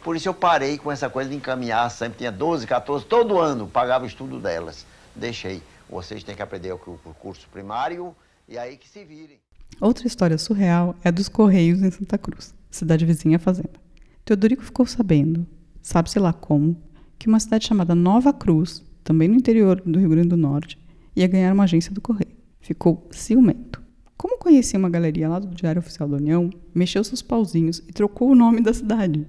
Por 0.03 0.17
isso 0.17 0.27
eu 0.27 0.33
parei 0.33 0.79
com 0.79 0.91
essa 0.91 1.11
coisa 1.11 1.29
de 1.29 1.37
encaminhar, 1.37 1.91
sempre 1.91 2.17
tinha 2.17 2.33
12, 2.33 2.67
14, 2.67 3.05
todo 3.05 3.39
ano 3.39 3.67
pagava 3.67 4.05
o 4.05 4.09
estudo 4.09 4.41
delas. 4.41 4.87
Deixei. 5.15 5.63
Vocês 5.87 6.25
têm 6.25 6.35
que 6.35 6.41
aprender 6.41 6.73
o 6.73 6.79
curso 6.79 7.47
primário 7.53 8.17
e 8.49 8.57
aí 8.57 8.79
que 8.79 8.89
se 8.89 9.05
virem. 9.05 9.39
Outra 9.83 10.07
história 10.07 10.39
surreal 10.39 10.97
é 11.05 11.13
dos 11.13 11.29
Correios 11.29 11.83
em 11.83 11.91
Santa 11.91 12.17
Cruz, 12.17 12.55
cidade 12.71 13.05
vizinha 13.05 13.39
fazenda. 13.39 13.86
Teodorico 14.27 14.65
ficou 14.65 14.85
sabendo, 14.85 15.47
sabe-se 15.81 16.19
lá 16.19 16.33
como, 16.33 16.77
que 17.17 17.29
uma 17.29 17.39
cidade 17.39 17.65
chamada 17.65 17.95
Nova 17.95 18.33
Cruz, 18.33 18.85
também 19.05 19.29
no 19.29 19.37
interior 19.37 19.81
do 19.81 20.01
Rio 20.01 20.09
Grande 20.09 20.31
do 20.31 20.37
Norte, 20.37 20.77
ia 21.15 21.29
ganhar 21.29 21.55
uma 21.55 21.63
agência 21.63 21.93
do 21.93 22.01
Correio. 22.01 22.35
Ficou 22.59 23.07
ciumento. 23.13 23.81
Como 24.17 24.37
conhecia 24.37 24.81
uma 24.81 24.91
galeria 24.91 25.29
lá 25.29 25.39
do 25.39 25.55
Diário 25.55 25.79
Oficial 25.79 26.09
da 26.09 26.17
União, 26.17 26.51
mexeu 26.75 27.05
seus 27.05 27.23
pauzinhos 27.23 27.79
e 27.87 27.93
trocou 27.93 28.29
o 28.29 28.35
nome 28.35 28.61
da 28.61 28.75
cidade. 28.75 29.25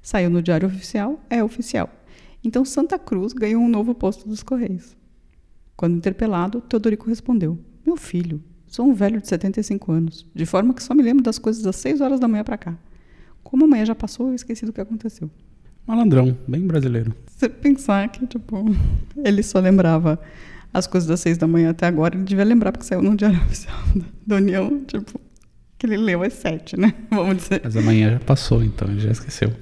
Saiu 0.00 0.30
no 0.30 0.40
Diário 0.40 0.68
Oficial, 0.68 1.18
é 1.28 1.42
oficial. 1.42 1.90
Então 2.44 2.64
Santa 2.64 3.00
Cruz 3.00 3.32
ganhou 3.32 3.60
um 3.60 3.68
novo 3.68 3.96
posto 3.96 4.28
dos 4.28 4.44
Correios. 4.44 4.96
Quando 5.76 5.96
interpelado, 5.96 6.60
Teodorico 6.60 7.08
respondeu: 7.08 7.58
Meu 7.84 7.96
filho, 7.96 8.40
sou 8.68 8.86
um 8.86 8.94
velho 8.94 9.20
de 9.20 9.26
75 9.26 9.90
anos, 9.90 10.24
de 10.32 10.46
forma 10.46 10.72
que 10.72 10.84
só 10.84 10.94
me 10.94 11.02
lembro 11.02 11.24
das 11.24 11.36
coisas 11.36 11.66
às 11.66 11.74
6 11.74 12.00
horas 12.00 12.20
da 12.20 12.28
manhã 12.28 12.44
para 12.44 12.56
cá. 12.56 12.78
Como 13.46 13.64
amanhã 13.64 13.86
já 13.86 13.94
passou, 13.94 14.28
eu 14.28 14.34
esqueci 14.34 14.66
do 14.66 14.72
que 14.72 14.80
aconteceu. 14.80 15.30
Malandrão, 15.86 16.36
bem 16.48 16.66
brasileiro. 16.66 17.14
Você 17.28 17.48
pensar 17.48 18.08
que, 18.08 18.26
tipo, 18.26 18.64
ele 19.24 19.40
só 19.40 19.60
lembrava 19.60 20.20
as 20.74 20.88
coisas 20.88 21.08
das 21.08 21.20
6 21.20 21.38
da 21.38 21.46
manhã 21.46 21.70
até 21.70 21.86
agora, 21.86 22.16
ele 22.16 22.24
devia 22.24 22.44
lembrar 22.44 22.72
porque 22.72 22.84
saiu 22.84 23.00
no 23.00 23.16
Diário 23.16 23.38
Oficial 23.46 23.78
da 24.26 24.36
União, 24.36 24.82
tipo, 24.84 25.20
que 25.78 25.86
ele 25.86 25.96
leu 25.96 26.24
às 26.24 26.32
7, 26.32 26.76
né? 26.76 26.92
Vamos 27.08 27.36
dizer. 27.36 27.60
Mas 27.62 27.76
amanhã 27.76 28.14
já 28.14 28.18
passou, 28.18 28.64
então 28.64 28.90
ele 28.90 28.98
já 28.98 29.12
esqueceu. 29.12 29.52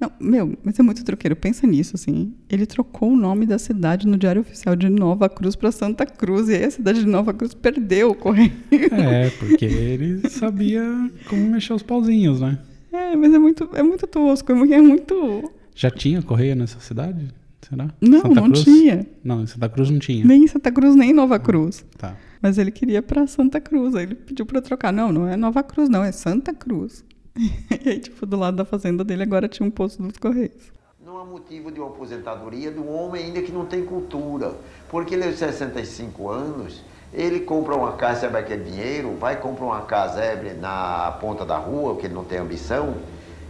Não, 0.00 0.12
meu, 0.20 0.56
mas 0.62 0.78
é 0.78 0.82
muito 0.82 1.04
troqueiro. 1.04 1.34
Pensa 1.34 1.66
nisso, 1.66 1.96
assim. 1.96 2.32
Ele 2.48 2.66
trocou 2.66 3.10
o 3.10 3.16
nome 3.16 3.46
da 3.46 3.58
cidade 3.58 4.06
no 4.06 4.16
Diário 4.16 4.42
Oficial 4.42 4.76
de 4.76 4.88
Nova 4.88 5.28
Cruz 5.28 5.56
para 5.56 5.72
Santa 5.72 6.06
Cruz. 6.06 6.48
E 6.48 6.54
aí 6.54 6.64
a 6.64 6.70
cidade 6.70 7.00
de 7.00 7.06
Nova 7.06 7.34
Cruz 7.34 7.52
perdeu 7.52 8.10
o 8.10 8.14
correio. 8.14 8.52
É, 8.70 9.30
porque 9.30 9.64
ele 9.64 10.28
sabia 10.30 10.82
como 11.28 11.48
mexer 11.48 11.72
os 11.72 11.82
pauzinhos, 11.82 12.40
né? 12.40 12.58
É, 12.92 13.16
mas 13.16 13.34
é 13.34 13.38
muito, 13.38 13.68
é 13.74 13.82
muito 13.82 14.06
tosco. 14.06 14.52
É 14.52 14.80
muito. 14.80 15.52
Já 15.74 15.90
tinha 15.90 16.22
correio 16.22 16.54
nessa 16.54 16.78
cidade? 16.78 17.28
Será? 17.68 17.88
Não, 18.00 18.22
Santa 18.22 18.34
não 18.40 18.44
Cruz? 18.44 18.64
tinha. 18.64 19.06
Não, 19.22 19.42
em 19.42 19.46
Santa 19.46 19.68
Cruz 19.68 19.90
não 19.90 19.98
tinha. 19.98 20.24
Nem 20.24 20.44
em 20.44 20.46
Santa 20.46 20.70
Cruz, 20.70 20.94
nem 20.94 21.10
em 21.10 21.14
Nova 21.14 21.38
Cruz. 21.38 21.84
Tá. 21.96 22.16
Mas 22.40 22.56
ele 22.56 22.70
queria 22.70 23.02
para 23.02 23.26
Santa 23.26 23.60
Cruz. 23.60 23.94
Aí 23.94 24.04
ele 24.04 24.14
pediu 24.14 24.46
para 24.46 24.62
trocar. 24.62 24.92
Não, 24.92 25.12
não 25.12 25.26
é 25.26 25.36
Nova 25.36 25.62
Cruz, 25.62 25.88
não, 25.88 26.04
é 26.04 26.12
Santa 26.12 26.54
Cruz. 26.54 27.04
e 27.84 27.88
aí, 27.88 28.00
tipo, 28.00 28.26
do 28.26 28.36
lado 28.36 28.56
da 28.56 28.64
fazenda 28.64 29.04
dele 29.04 29.22
agora 29.22 29.48
tinha 29.48 29.66
um 29.66 29.70
posto 29.70 30.02
dos 30.02 30.18
Correios. 30.18 30.72
Não 31.04 31.18
há 31.18 31.24
motivo 31.24 31.70
de 31.70 31.78
uma 31.78 31.88
aposentadoria 31.88 32.70
do 32.70 32.86
homem 32.86 33.26
ainda 33.26 33.40
que 33.40 33.52
não 33.52 33.64
tem 33.64 33.84
cultura. 33.84 34.52
Porque 34.88 35.14
ele, 35.14 35.24
aos 35.24 35.36
65 35.36 36.28
anos, 36.28 36.82
ele 37.12 37.40
compra 37.40 37.76
uma 37.76 37.92
casa, 37.92 38.22
sabe 38.22 38.38
aquele 38.38 38.64
dinheiro, 38.64 39.14
vai 39.16 39.36
comprar 39.36 39.66
uma 39.66 39.82
casa 39.82 40.20
na 40.60 41.16
ponta 41.20 41.44
da 41.44 41.56
rua, 41.56 41.92
porque 41.92 42.06
ele 42.06 42.14
não 42.14 42.24
tem 42.24 42.38
ambição, 42.38 42.96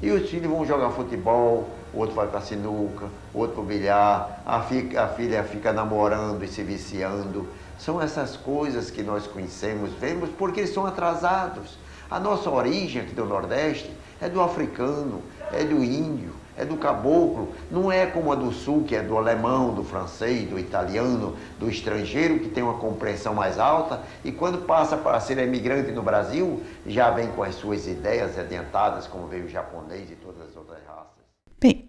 e 0.03 0.11
os 0.11 0.29
filhos 0.29 0.51
vão 0.51 0.65
jogar 0.65 0.91
futebol, 0.91 1.69
outro 1.93 2.15
vai 2.15 2.29
para 2.29 2.41
sinuca, 2.41 3.07
outro 3.35 3.57
para 3.57 3.65
bilhar, 3.65 4.43
a, 4.47 4.61
fica, 4.61 5.03
a 5.03 5.09
filha 5.09 5.43
fica 5.43 5.73
namorando 5.73 6.45
e 6.45 6.49
se 6.49 6.63
viciando. 6.63 7.49
São 7.79 8.01
essas 8.01 8.37
coisas 8.37 8.91
que 8.91 9.03
nós 9.03 9.27
conhecemos, 9.27 9.91
vemos, 9.93 10.29
porque 10.31 10.61
eles 10.61 10.75
são 10.75 10.87
atrasados. 10.87 11.79
A 12.11 12.19
nossa 12.19 12.49
origem 12.49 13.03
aqui 13.03 13.15
do 13.15 13.27
Nordeste 13.27 13.91
é 14.19 14.31
do 14.31 14.41
africano, 14.41 15.21
é 15.53 15.63
do 15.63 15.85
índio, 15.85 16.33
é 16.57 16.65
do 16.65 16.79
caboclo, 16.79 17.53
não 17.71 17.93
é 17.93 18.07
como 18.07 18.33
a 18.33 18.35
do 18.35 18.51
sul, 18.51 18.85
que 18.85 18.97
é 18.97 19.03
do 19.03 19.19
alemão, 19.19 19.75
do 19.75 19.85
francês, 19.85 20.49
do 20.49 20.59
italiano, 20.59 21.37
do 21.61 21.69
estrangeiro, 21.69 22.41
que 22.41 22.49
tem 22.49 22.63
uma 22.63 22.79
compreensão 22.79 23.35
mais 23.35 23.59
alta, 23.59 24.01
e 24.25 24.33
quando 24.33 24.65
passa 24.65 24.97
para 24.97 25.21
ser 25.21 25.37
imigrante 25.37 25.93
no 25.93 26.03
Brasil, 26.03 26.63
já 26.87 27.11
vem 27.11 27.29
com 27.29 27.43
as 27.43 27.55
suas 27.55 27.87
ideias 27.87 28.39
adiantadas, 28.39 29.07
como 29.07 29.27
veio 29.27 29.45
o 29.45 29.49
japonês 29.49 30.11
e 30.11 30.15
todas 30.15 30.49
as 30.49 30.57
outras 30.57 30.79
raças. 30.87 31.13
Bem, 31.61 31.89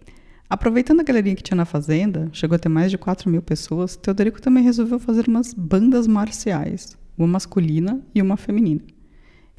aproveitando 0.50 1.00
a 1.00 1.02
galerinha 1.02 1.34
que 1.34 1.42
tinha 1.42 1.56
na 1.56 1.64
fazenda, 1.64 2.28
chegou 2.30 2.56
a 2.56 2.58
ter 2.58 2.68
mais 2.68 2.90
de 2.90 2.98
4 2.98 3.30
mil 3.30 3.40
pessoas, 3.40 3.96
Teodorico 3.96 4.42
também 4.42 4.62
resolveu 4.62 4.98
fazer 4.98 5.26
umas 5.28 5.54
bandas 5.54 6.06
marciais, 6.06 6.98
uma 7.16 7.26
masculina 7.26 8.02
e 8.14 8.20
uma 8.20 8.36
feminina. 8.36 8.82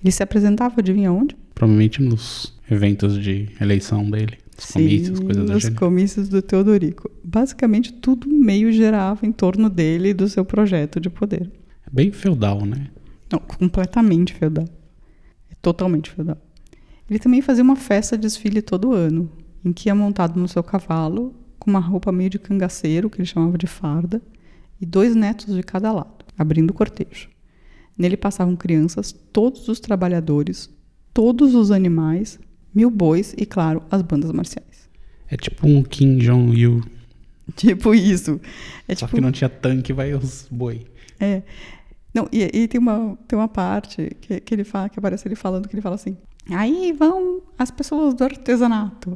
Ele 0.04 0.12
se 0.12 0.24
apresentava, 0.24 0.76
adivinha 0.80 1.12
onde? 1.12 1.36
Provavelmente 1.54 2.02
nos 2.02 2.58
eventos 2.70 3.22
de 3.22 3.50
eleição 3.60 4.10
dele. 4.10 4.38
Os 4.58 4.66
Sim, 4.66 4.74
comícios, 4.74 5.20
coisas 5.20 5.46
do 5.46 5.54
nos 5.54 5.64
gênero. 5.64 5.80
comícios 5.80 6.30
do 6.30 6.42
Teodorico. 6.42 7.10
Basicamente, 7.24 7.94
tudo 7.94 8.28
meio 8.28 8.72
gerava 8.72 9.26
em 9.26 9.32
torno 9.32 9.70
dele 9.70 10.10
e 10.10 10.14
do 10.14 10.28
seu 10.28 10.46
projeto 10.46 11.00
de 11.00 11.10
poder. 11.10 11.52
É 11.86 11.90
bem 11.92 12.12
feudal, 12.12 12.66
né? 12.66 12.88
Não, 13.32 13.40
completamente 13.40 14.34
feudal. 14.34 14.66
É 15.50 15.56
totalmente 15.62 16.12
feudal. 16.12 16.38
Ele 17.10 17.20
também 17.20 17.42
fazia 17.42 17.64
uma 17.64 17.76
festa 17.76 18.18
desfile 18.18 18.62
todo 18.62 18.94
ano, 18.94 19.30
em 19.66 19.74
que 19.74 19.90
ia 19.90 19.96
montado 19.96 20.40
no 20.40 20.48
seu 20.48 20.64
cavalo, 20.64 21.36
com 21.60 21.70
uma 21.70 21.80
roupa 21.80 22.12
meio 22.12 22.30
de 22.30 22.40
cangaceiro, 22.40 23.10
que 23.10 23.20
ele 23.20 23.26
chamava 23.28 23.58
de 23.58 23.68
farda, 23.68 24.22
e 24.80 24.86
dois 24.86 25.16
netos 25.16 25.54
de 25.54 25.62
cada 25.62 25.92
lado, 25.92 26.26
abrindo 26.38 26.72
o 26.72 26.74
cortejo. 26.74 27.30
Nele 28.02 28.18
passavam 28.18 28.56
crianças, 28.56 29.12
todos 29.32 29.68
os 29.68 29.80
trabalhadores, 29.80 30.68
todos 31.14 31.54
os 31.54 31.70
animais, 31.70 32.40
mil 32.74 32.90
bois 32.90 33.36
e, 33.38 33.46
claro, 33.46 33.84
as 33.92 34.02
bandas 34.02 34.32
marciais. 34.32 34.90
É 35.30 35.38
tipo 35.38 35.68
um 35.68 35.84
Kim 35.84 36.18
Jong-il. 36.18 36.82
Tipo 37.56 37.94
isso. 37.94 38.42
É 38.88 38.96
Só 38.96 39.06
tipo, 39.06 39.18
que 39.18 39.22
não 39.22 39.32
tinha 39.32 39.50
tanque, 39.50 39.94
vai 39.94 40.14
os 40.14 40.48
boi. 40.50 40.88
É. 41.20 41.44
Não, 42.12 42.28
e, 42.32 42.42
e 42.42 42.68
tem, 42.68 42.80
uma, 42.80 43.16
tem 43.28 43.38
uma 43.38 43.48
parte 43.48 44.18
que, 44.20 44.40
que 44.40 44.56
ele 44.56 44.64
fala, 44.64 44.90
que 44.90 44.98
aparece 44.98 45.28
ele 45.28 45.36
falando, 45.36 45.68
que 45.68 45.76
ele 45.76 45.82
fala 45.82 45.94
assim, 45.94 46.18
aí 46.50 46.92
vão 46.94 47.44
as 47.56 47.70
pessoas 47.70 48.16
do 48.16 48.24
artesanato. 48.24 49.16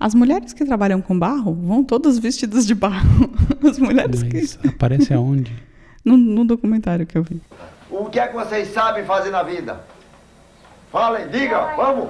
As 0.00 0.14
mulheres 0.14 0.54
que 0.54 0.64
trabalham 0.64 1.02
com 1.02 1.18
barro 1.18 1.52
vão 1.52 1.84
todas 1.84 2.18
vestidas 2.18 2.66
de 2.66 2.74
barro. 2.74 3.30
As 3.68 3.78
mulheres 3.78 4.22
Mas 4.22 4.56
que. 4.56 4.68
aparece 4.68 5.12
aonde? 5.12 5.52
No, 6.04 6.16
no 6.16 6.44
documentário 6.44 7.04
que 7.04 7.18
eu 7.18 7.22
vi. 7.22 7.38
O 7.90 8.06
que 8.06 8.20
é 8.20 8.28
que 8.28 8.34
vocês 8.34 8.68
sabem 8.68 9.04
fazer 9.04 9.30
na 9.30 9.42
vida? 9.42 9.82
Falem, 10.90 11.28
diga, 11.28 11.74
vamos! 11.74 12.08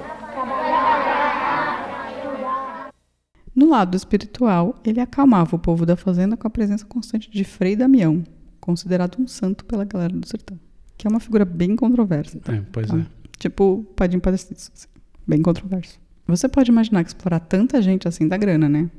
No 3.54 3.70
lado 3.70 3.96
espiritual, 3.96 4.76
ele 4.84 5.00
acalmava 5.00 5.56
o 5.56 5.58
povo 5.58 5.84
da 5.84 5.96
fazenda 5.96 6.36
com 6.36 6.46
a 6.46 6.50
presença 6.50 6.84
constante 6.84 7.30
de 7.30 7.44
Frei 7.44 7.74
Damião, 7.74 8.22
considerado 8.60 9.18
um 9.20 9.26
santo 9.26 9.64
pela 9.64 9.84
galera 9.84 10.12
do 10.12 10.26
sertão. 10.26 10.58
Que 10.96 11.06
é 11.06 11.10
uma 11.10 11.20
figura 11.20 11.44
bem 11.44 11.74
controversa. 11.74 12.38
É, 12.48 12.62
pois 12.72 12.88
tá? 12.88 12.98
é. 12.98 13.06
Tipo 13.38 13.84
Padim 13.96 14.18
Padecido. 14.18 14.54
assim. 14.54 14.88
Bem 15.26 15.42
controverso. 15.42 15.98
Você 16.26 16.48
pode 16.48 16.70
imaginar 16.70 17.02
que 17.02 17.10
explorar 17.10 17.40
tanta 17.40 17.80
gente 17.80 18.06
assim 18.06 18.28
dá 18.28 18.36
grana, 18.36 18.68
né? 18.68 18.90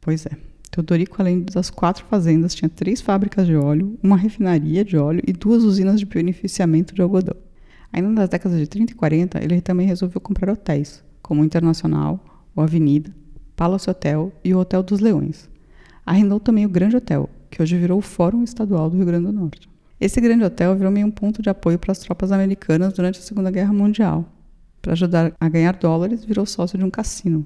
Pois 0.00 0.26
é. 0.26 0.30
Teodorico, 0.70 1.16
além 1.20 1.42
das 1.42 1.70
quatro 1.70 2.04
fazendas, 2.06 2.54
tinha 2.54 2.68
três 2.68 3.00
fábricas 3.00 3.46
de 3.46 3.56
óleo, 3.56 3.98
uma 4.02 4.16
refinaria 4.16 4.84
de 4.84 4.96
óleo 4.96 5.22
e 5.26 5.32
duas 5.32 5.64
usinas 5.64 5.98
de 5.98 6.06
beneficiamento 6.06 6.94
de 6.94 7.02
algodão. 7.02 7.36
Ainda 7.92 8.08
nas 8.08 8.28
décadas 8.28 8.58
de 8.58 8.66
30 8.66 8.92
e 8.92 8.94
40, 8.94 9.42
ele 9.42 9.60
também 9.60 9.86
resolveu 9.86 10.20
comprar 10.20 10.52
hotéis, 10.52 11.02
como 11.22 11.42
o 11.42 11.44
Internacional, 11.44 12.22
o 12.54 12.60
Avenida, 12.60 13.14
Palace 13.56 13.88
Hotel 13.88 14.32
e 14.44 14.54
o 14.54 14.58
Hotel 14.58 14.82
dos 14.82 15.00
Leões. 15.00 15.48
Arrendou 16.04 16.38
também 16.38 16.66
o 16.66 16.68
Grande 16.70 16.96
Hotel, 16.96 17.28
que 17.50 17.62
hoje 17.62 17.76
virou 17.78 17.98
o 17.98 18.02
Fórum 18.02 18.42
Estadual 18.42 18.90
do 18.90 18.96
Rio 18.96 19.06
Grande 19.06 19.26
do 19.26 19.32
Norte. 19.32 19.68
Esse 20.00 20.20
grande 20.20 20.44
hotel 20.44 20.76
virou 20.76 20.92
meio 20.92 21.08
um 21.08 21.10
ponto 21.10 21.42
de 21.42 21.50
apoio 21.50 21.76
para 21.76 21.90
as 21.90 21.98
tropas 21.98 22.30
americanas 22.30 22.92
durante 22.92 23.18
a 23.18 23.22
Segunda 23.22 23.50
Guerra 23.50 23.72
Mundial. 23.72 24.24
Para 24.80 24.92
ajudar 24.92 25.32
a 25.40 25.48
ganhar 25.48 25.74
dólares, 25.74 26.24
virou 26.24 26.46
sócio 26.46 26.78
de 26.78 26.84
um 26.84 26.90
cassino. 26.90 27.44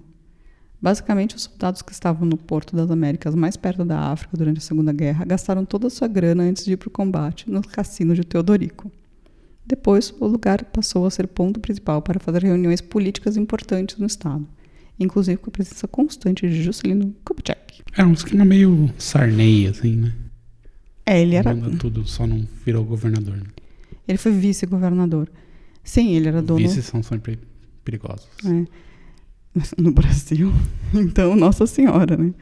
Basicamente, 0.82 1.36
os 1.36 1.44
soldados 1.44 1.80
que 1.80 1.92
estavam 1.92 2.26
no 2.26 2.36
Porto 2.36 2.74
das 2.74 2.90
Américas, 2.90 3.36
mais 3.36 3.56
perto 3.56 3.84
da 3.84 4.00
África 4.00 4.36
durante 4.36 4.58
a 4.58 4.60
Segunda 4.60 4.92
Guerra, 4.92 5.24
gastaram 5.24 5.64
toda 5.64 5.86
a 5.86 5.90
sua 5.90 6.08
grana 6.08 6.42
antes 6.42 6.64
de 6.64 6.72
ir 6.72 6.76
para 6.76 6.88
o 6.88 6.90
combate 6.90 7.48
no 7.48 7.62
cassino 7.62 8.16
de 8.16 8.24
Teodorico. 8.24 8.90
Depois, 9.64 10.12
o 10.18 10.26
lugar 10.26 10.64
passou 10.64 11.06
a 11.06 11.10
ser 11.10 11.28
ponto 11.28 11.60
principal 11.60 12.02
para 12.02 12.18
fazer 12.18 12.42
reuniões 12.42 12.80
políticas 12.80 13.36
importantes 13.36 13.96
no 13.96 14.06
Estado, 14.06 14.44
inclusive 14.98 15.36
com 15.36 15.50
a 15.50 15.52
presença 15.52 15.86
constante 15.86 16.48
de 16.48 16.64
Juscelino 16.64 17.14
Kubitschek. 17.24 17.84
Era 17.96 18.08
um 18.08 18.12
esquema 18.12 18.44
meio 18.44 18.90
Sarney, 18.98 19.68
assim, 19.68 19.94
né? 19.94 20.12
É, 21.06 21.22
ele 21.22 21.36
era. 21.36 21.54
Manda 21.54 21.76
tudo, 21.76 22.04
só 22.08 22.26
não 22.26 22.44
virou 22.66 22.84
governador. 22.84 23.36
Né? 23.36 23.46
Ele 24.08 24.18
foi 24.18 24.32
vice-governador. 24.32 25.30
Sim, 25.84 26.14
ele 26.16 26.26
era 26.26 26.42
dono. 26.42 26.58
Vices 26.58 26.86
são 26.86 27.04
sempre 27.04 27.38
perigosos. 27.84 28.28
É. 28.44 28.66
No 29.78 29.92
Brasil. 29.92 30.52
Então, 30.94 31.34
Nossa 31.34 31.66
Senhora, 31.66 32.16
né? 32.16 32.34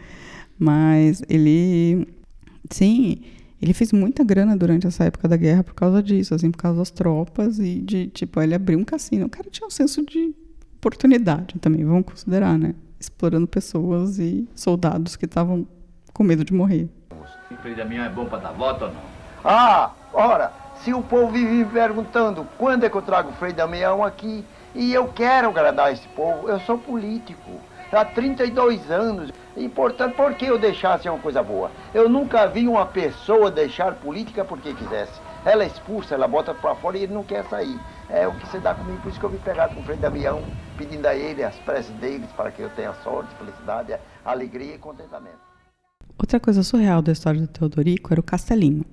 Mas 0.59 1.23
ele. 1.29 2.07
Sim, 2.69 3.23
ele 3.63 3.73
fez 3.73 3.93
muita 3.93 4.25
grana 4.25 4.57
durante 4.57 4.87
essa 4.87 5.05
época 5.05 5.29
da 5.29 5.37
guerra 5.37 5.63
por 5.63 5.75
causa 5.75 6.03
disso, 6.03 6.35
assim, 6.35 6.51
por 6.51 6.59
causa 6.59 6.79
das 6.79 6.91
tropas 6.91 7.59
e 7.59 7.81
de, 7.81 8.09
tipo, 8.09 8.41
ele 8.41 8.55
abriu 8.55 8.79
um 8.79 8.85
cassino. 8.85 9.27
O 9.27 9.29
cara 9.29 9.49
tinha 9.51 9.67
um 9.67 9.71
senso 9.71 10.05
de 10.05 10.35
oportunidade 10.77 11.59
também, 11.61 11.85
vamos 11.85 12.07
considerar, 12.07 12.59
né? 12.59 12.75
Explorando 12.99 13.47
pessoas 13.47 14.19
e 14.19 14.49
soldados 14.55 15.15
que 15.15 15.27
estavam 15.27 15.67
com 16.13 16.25
medo 16.25 16.45
de 16.45 16.53
morrer. 16.53 16.89
Frei 17.63 17.75
Damião 17.75 18.05
é 18.05 18.09
bom 18.09 18.25
pra 18.25 18.39
dar 18.39 18.53
voto 18.53 18.87
ou 18.87 18.93
não? 18.93 19.01
Ah, 19.45 19.93
ora, 20.13 20.53
se 20.83 20.95
o 20.95 21.03
povo 21.03 21.33
vive 21.33 21.65
perguntando 21.67 22.47
quando 22.57 22.85
é 22.85 22.91
que 22.91 22.97
eu 22.97 23.03
trago 23.03 23.31
o 23.31 23.33
Frei 23.35 23.53
Damião 23.53 24.03
aqui, 24.03 24.45
e 24.75 24.93
eu 24.93 25.09
quero 25.09 25.49
agradar 25.49 25.93
esse 25.93 26.07
povo, 26.09 26.49
eu 26.49 26.61
sou 26.61 26.79
político, 26.79 27.51
há 27.93 28.05
32 28.05 28.91
anos, 28.91 29.31
e 29.57 29.69
portanto, 29.69 30.15
por 30.15 30.35
que 30.35 30.47
eu 30.47 30.59
deixasse 30.59 31.09
uma 31.09 31.19
coisa 31.19 31.43
boa? 31.43 31.71
Eu 31.93 32.09
nunca 32.09 32.47
vi 32.47 32.69
uma 32.69 32.87
pessoa 32.87 33.51
deixar 33.51 33.95
política 33.95 34.45
porque 34.45 34.73
quisesse. 34.73 35.21
Ela 35.45 35.65
expulsa, 35.65 36.15
ela 36.15 36.29
bota 36.29 36.55
pra 36.55 36.75
fora 36.75 36.99
e 36.99 37.03
ele 37.03 37.15
não 37.15 37.25
quer 37.25 37.45
sair. 37.47 37.79
É 38.09 38.29
o 38.29 38.33
que 38.33 38.47
você 38.47 38.59
dá 38.59 38.75
comigo, 38.75 39.01
por 39.01 39.09
isso 39.09 39.19
que 39.19 39.25
eu 39.25 39.31
vim 39.31 39.39
pegar 39.39 39.69
com 39.69 39.81
o 39.81 39.83
Frei 39.83 39.97
Damião, 39.97 40.43
pedindo 40.77 41.07
a 41.07 41.15
ele 41.15 41.43
as 41.43 41.57
preces 41.57 41.95
deles 41.97 42.29
para 42.37 42.51
que 42.51 42.63
eu 42.63 42.71
tenha 42.71 42.93
sorte, 43.03 43.35
felicidade, 43.37 43.95
alegria 44.25 44.75
e 44.75 44.79
contentamento. 44.79 45.39
Outra 46.19 46.39
coisa 46.39 46.63
surreal 46.63 47.01
da 47.01 47.13
história 47.13 47.41
do 47.41 47.47
Teodorico 47.47 48.13
era 48.13 48.21
o 48.21 48.25
castelinho, 48.25 48.85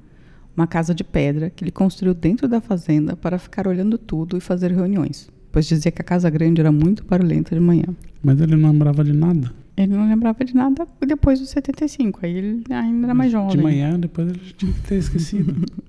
uma 0.56 0.66
casa 0.66 0.96
de 0.96 1.04
pedra 1.04 1.50
que 1.50 1.64
ele 1.64 1.72
construiu 1.72 2.14
dentro 2.14 2.48
da 2.48 2.62
fazenda 2.62 3.16
para 3.16 3.38
ficar 3.38 3.68
olhando 3.68 3.98
tudo 3.98 4.38
e 4.38 4.42
fazer 4.42 4.72
reuniões, 4.72 5.30
pois 5.52 5.66
dizia 5.66 5.92
que 5.92 6.02
a 6.02 6.06
casa 6.06 6.30
grande 6.30 6.62
era 6.62 6.72
muito 6.72 7.04
barulhenta 7.04 7.56
de 7.56 7.62
manhã. 7.62 7.86
Mas 8.24 8.40
ele 8.42 8.56
não 8.56 8.72
lembrava 8.72 9.04
de 9.04 9.14
nada. 9.14 9.52
Ele 9.76 9.94
não 9.94 10.08
lembrava 10.08 10.44
de 10.44 10.56
nada 10.56 10.88
depois 11.06 11.40
dos 11.40 11.50
75, 11.50 12.20
aí 12.24 12.36
ele 12.36 12.64
ainda 12.70 13.08
era 13.08 13.14
mais 13.14 13.32
jovem. 13.32 13.58
De 13.58 13.62
manhã, 13.62 14.00
depois 14.00 14.28
ele 14.28 14.40
tinha 14.58 14.74
que 14.74 14.82
ter 14.82 14.96
esquecido. 14.96 15.56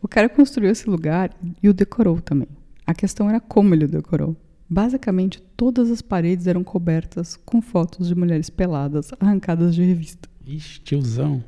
O 0.00 0.08
cara 0.08 0.28
construiu 0.28 0.70
esse 0.70 0.88
lugar 0.88 1.30
e 1.62 1.68
o 1.68 1.74
decorou 1.74 2.20
também. 2.20 2.48
A 2.86 2.94
questão 2.94 3.28
era 3.28 3.40
como 3.40 3.74
ele 3.74 3.84
o 3.84 3.88
decorou. 3.88 4.36
Basicamente, 4.68 5.42
todas 5.56 5.90
as 5.90 6.00
paredes 6.00 6.46
eram 6.46 6.64
cobertas 6.64 7.36
com 7.36 7.60
fotos 7.60 8.08
de 8.08 8.14
mulheres 8.14 8.48
peladas 8.48 9.10
arrancadas 9.20 9.74
de 9.74 9.82
revista. 9.82 10.28
Ixi, 10.46 10.80
tiozão. 10.80 11.42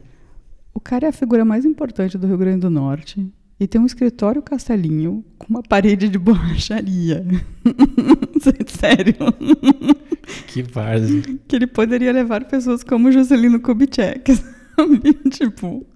O 0.74 0.80
cara 0.80 1.06
é 1.06 1.08
a 1.08 1.12
figura 1.12 1.44
mais 1.44 1.64
importante 1.64 2.18
do 2.18 2.26
Rio 2.26 2.38
Grande 2.38 2.60
do 2.60 2.70
Norte 2.70 3.26
e 3.60 3.66
tem 3.66 3.78
um 3.80 3.84
escritório 3.86 4.40
castelinho 4.40 5.22
com 5.38 5.46
uma 5.50 5.62
parede 5.62 6.08
de 6.08 6.18
borracharia. 6.18 7.22
Sério. 8.66 9.14
Que 10.46 10.62
várzea. 10.62 11.22
que 11.46 11.56
ele 11.56 11.66
poderia 11.66 12.10
levar 12.12 12.44
pessoas 12.46 12.82
como 12.82 13.12
Juscelino 13.12 13.60
Kubitschek, 13.60 14.34
sabe? 14.76 15.12
tipo, 15.30 15.86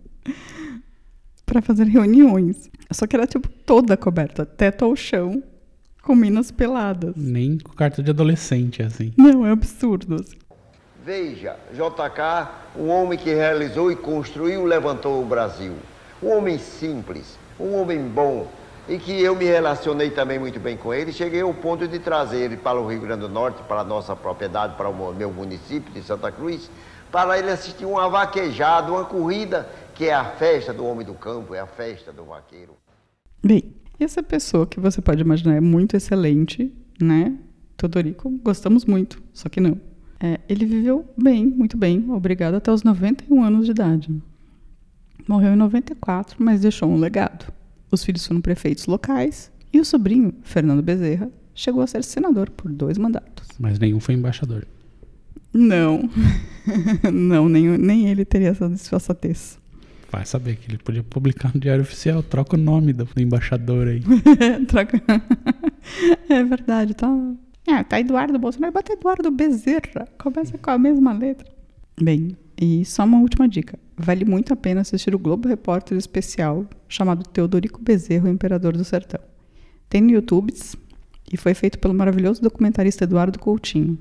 para 1.47 1.63
fazer 1.63 1.85
reuniões. 1.85 2.71
Só 2.93 3.07
que 3.07 3.17
era 3.17 3.27
tipo 3.27 3.49
toda 3.49 3.97
coberta, 3.97 4.45
teto 4.45 4.85
ao 4.85 4.95
chão, 4.95 5.43
com 6.03 6.15
minas 6.15 6.51
peladas. 6.51 7.15
Nem 7.17 7.57
com 7.59 7.73
carta 7.73 8.03
de 8.03 8.11
adolescente, 8.11 8.83
assim. 8.83 9.13
Não, 9.17 9.47
é 9.47 9.51
absurdo. 9.51 10.17
assim. 10.17 10.37
Veja, 11.05 11.57
JK, 11.73 12.79
um 12.79 12.89
homem 12.89 13.19
que 13.19 13.33
realizou 13.33 13.91
e 13.91 13.97
construiu, 13.97 14.65
levantou 14.65 15.23
o 15.23 15.27
Brasil. 15.27 15.75
Um 16.23 16.29
homem 16.29 16.59
simples, 16.59 17.39
um 17.59 17.81
homem 17.81 18.01
bom, 18.09 18.49
e 18.89 18.99
que 18.99 19.23
eu 19.23 19.35
me 19.35 19.45
relacionei 19.45 20.11
também 20.11 20.39
muito 20.39 20.61
bem 20.61 20.77
com 20.77 20.93
ele. 20.93 21.13
Cheguei 21.13 21.41
ao 21.41 21.55
ponto 21.55 21.89
de 21.89 21.99
trazer 21.99 22.39
ele 22.39 22.57
para 22.57 22.79
o 22.79 22.87
Rio 22.87 23.01
Grande 23.01 23.23
do 23.23 23.29
Norte, 23.29 23.63
para 23.67 23.81
a 23.81 23.85
nossa 23.85 24.15
propriedade, 24.15 24.77
para 24.77 24.89
o 24.89 25.15
meu 25.15 25.33
município 25.33 25.93
de 25.93 26.03
Santa 26.03 26.31
Cruz, 26.31 26.71
para 27.11 27.39
ele 27.39 27.51
assistir 27.51 27.85
uma 27.85 28.09
vaquejada, 28.09 28.93
uma 28.93 29.05
corrida, 29.05 29.69
que 29.95 30.07
é 30.07 30.15
a 30.15 30.25
festa 30.25 30.73
do 30.73 30.85
homem 30.85 31.07
do 31.07 31.15
campo, 31.15 31.55
é 31.55 31.61
a 31.61 31.67
festa 31.67 32.13
do 32.13 32.25
vaqueiro. 32.25 32.75
Bem, 33.43 33.75
essa 33.99 34.23
pessoa 34.23 34.67
que 34.67 34.81
você 34.81 35.01
pode 35.01 35.23
imaginar 35.23 35.55
é 35.55 35.61
muito 35.61 35.97
excelente, 35.97 36.73
né? 37.01 37.37
Todorico, 37.77 38.31
gostamos 38.43 38.85
muito, 38.85 39.23
só 39.33 39.49
que 39.49 39.61
não. 39.61 39.81
É, 40.21 40.41
ele 40.49 40.65
viveu 40.65 41.05
bem, 41.17 41.47
muito 41.47 41.77
bem, 41.77 42.11
obrigado, 42.11 42.55
até 42.55 42.73
os 42.73 42.83
91 42.83 43.43
anos 43.43 43.67
de 43.67 43.71
idade. 43.71 44.23
Morreu 45.27 45.53
em 45.53 45.57
94, 45.57 46.37
mas 46.39 46.61
deixou 46.61 46.89
um 46.89 46.97
legado. 46.97 47.53
Os 47.91 48.05
filhos 48.05 48.27
foram 48.27 48.41
prefeitos 48.41 48.87
locais 48.87 49.51
e 49.73 49.81
o 49.81 49.85
sobrinho, 49.85 50.35
Fernando 50.43 50.83
Bezerra, 50.83 51.31
chegou 51.55 51.83
a 51.83 51.87
ser 51.87 52.05
senador 52.05 52.51
por 52.51 52.71
dois 52.71 52.99
mandatos. 52.99 53.49
Mas 53.59 53.79
nenhum 53.79 54.01
foi 54.01 54.15
embaixador. 54.15 54.67
Não, 55.53 56.09
não, 57.13 57.49
nem, 57.49 57.79
nem 57.79 58.09
ele 58.09 58.25
teria 58.25 58.49
essa 58.49 58.69
desfaçatez. 58.69 59.59
Vai 60.11 60.27
saber 60.27 60.57
que 60.57 60.71
ele 60.71 60.79
podia 60.79 61.03
publicar 61.03 61.53
no 61.55 61.61
Diário 61.61 61.83
Oficial. 61.83 62.23
Troca 62.23 62.57
o 62.57 62.59
nome 62.59 62.93
do, 62.93 63.05
do 63.05 63.21
embaixador 63.21 63.89
aí. 63.89 64.03
Troca. 64.69 65.03
é 66.29 66.45
verdade, 66.45 66.95
tá. 66.95 67.09
É, 67.67 67.83
tá 67.83 67.99
Eduardo 67.99 68.39
Bolsonaro, 68.39 68.73
bota 68.73 68.93
Eduardo 68.93 69.31
Bezerra. 69.31 70.07
Começa 70.19 70.59
com 70.59 70.71
a 70.71 70.79
mesma 70.79 71.13
letra. 71.13 71.54
Bem, 72.01 72.37
e 72.61 72.85
só 72.85 73.05
uma 73.05 73.21
última 73.21 73.49
dica. 73.49 73.79
Vale 73.97 74.25
muito 74.25 74.53
a 74.53 74.57
pena 74.57 74.81
assistir 74.81 75.15
o 75.15 75.19
Globo 75.19 75.49
Repórter 75.49 75.97
especial 75.97 76.67
chamado 76.89 77.23
Teodorico 77.23 77.81
Bezerra, 77.81 78.29
o 78.29 78.33
Imperador 78.33 78.77
do 78.77 78.85
Sertão. 78.85 79.21
Tem 79.89 80.01
no 80.01 80.11
YouTube 80.11 80.53
e 81.33 81.37
foi 81.37 81.55
feito 81.55 81.79
pelo 81.79 81.95
maravilhoso 81.95 82.43
documentarista 82.43 83.05
Eduardo 83.05 83.39
Coutinho. 83.39 83.99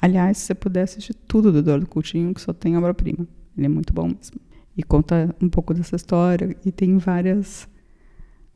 Aliás, 0.00 0.38
se 0.38 0.46
você 0.46 0.54
puder 0.54 0.82
assistir 0.82 1.14
tudo 1.14 1.52
do 1.52 1.58
Eduardo 1.58 1.86
Coutinho, 1.86 2.34
que 2.34 2.40
só 2.40 2.52
tem 2.52 2.76
obra-prima. 2.76 3.26
Ele 3.56 3.66
é 3.66 3.68
muito 3.68 3.92
bom 3.92 4.08
mesmo. 4.08 4.40
E 4.76 4.82
conta 4.82 5.34
um 5.40 5.48
pouco 5.48 5.74
dessa 5.74 5.96
história 5.96 6.56
e 6.64 6.70
tem 6.70 6.98
várias 6.98 7.68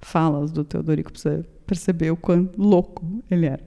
falas 0.01 0.51
do 0.51 0.64
Teodorico 0.64 1.12
para 1.12 1.21
você 1.21 1.45
perceber 1.66 2.11
o 2.11 2.16
quão 2.16 2.49
louco 2.57 3.05
ele 3.31 3.47
era. 3.47 3.62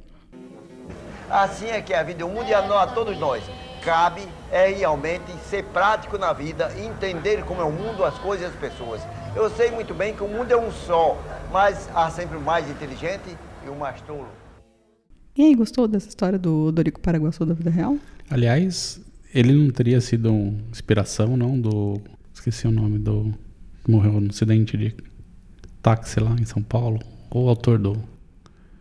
Assim 1.29 1.65
é 1.65 1.81
que 1.81 1.93
é 1.93 1.99
a 1.99 2.03
vida, 2.03 2.25
o 2.25 2.29
mundo 2.29 2.47
e 2.47 2.53
a, 2.53 2.65
nós, 2.67 2.93
todos 2.93 3.17
nós. 3.17 3.43
Cabe 3.85 4.23
é 4.51 4.67
realmente 4.69 5.31
ser 5.47 5.63
prático 5.65 6.17
na 6.17 6.33
vida, 6.33 6.71
entender 6.75 7.45
como 7.45 7.61
é 7.61 7.63
o 7.63 7.71
mundo, 7.71 8.03
as 8.03 8.17
coisas 8.17 8.47
e 8.47 8.49
as 8.49 8.55
pessoas. 8.55 8.99
Eu 9.35 9.47
sei 9.51 9.69
muito 9.69 9.93
bem 9.93 10.15
que 10.15 10.23
o 10.23 10.27
mundo 10.27 10.51
é 10.51 10.57
um 10.57 10.71
só, 10.71 11.15
mas 11.51 11.87
há 11.93 12.09
sempre 12.09 12.35
o 12.35 12.41
mais 12.41 12.67
inteligente 12.67 13.37
e 13.63 13.69
o 13.69 13.75
mais 13.75 14.01
tolo. 14.01 14.27
E 15.37 15.43
aí, 15.43 15.53
gostou 15.53 15.87
dessa 15.87 16.09
história 16.09 16.39
do 16.39 16.71
Dorico 16.71 16.99
Paraguaçu 16.99 17.45
da 17.45 17.53
vida 17.53 17.69
real? 17.69 17.95
Aliás, 18.27 18.99
ele 19.31 19.53
não 19.53 19.69
teria 19.69 20.01
sido 20.01 20.31
inspiração, 20.71 21.37
não, 21.37 21.59
do... 21.61 22.01
Esqueci 22.33 22.65
o 22.65 22.71
nome 22.71 22.97
do... 22.97 23.35
Morreu 23.87 24.19
no 24.19 24.31
acidente 24.31 24.75
de 24.75 24.95
táxi 25.83 26.19
lá 26.19 26.35
em 26.41 26.45
São 26.45 26.63
Paulo. 26.63 26.99
Ou 27.29 27.45
o 27.45 27.49
autor 27.49 27.77
do 27.77 27.95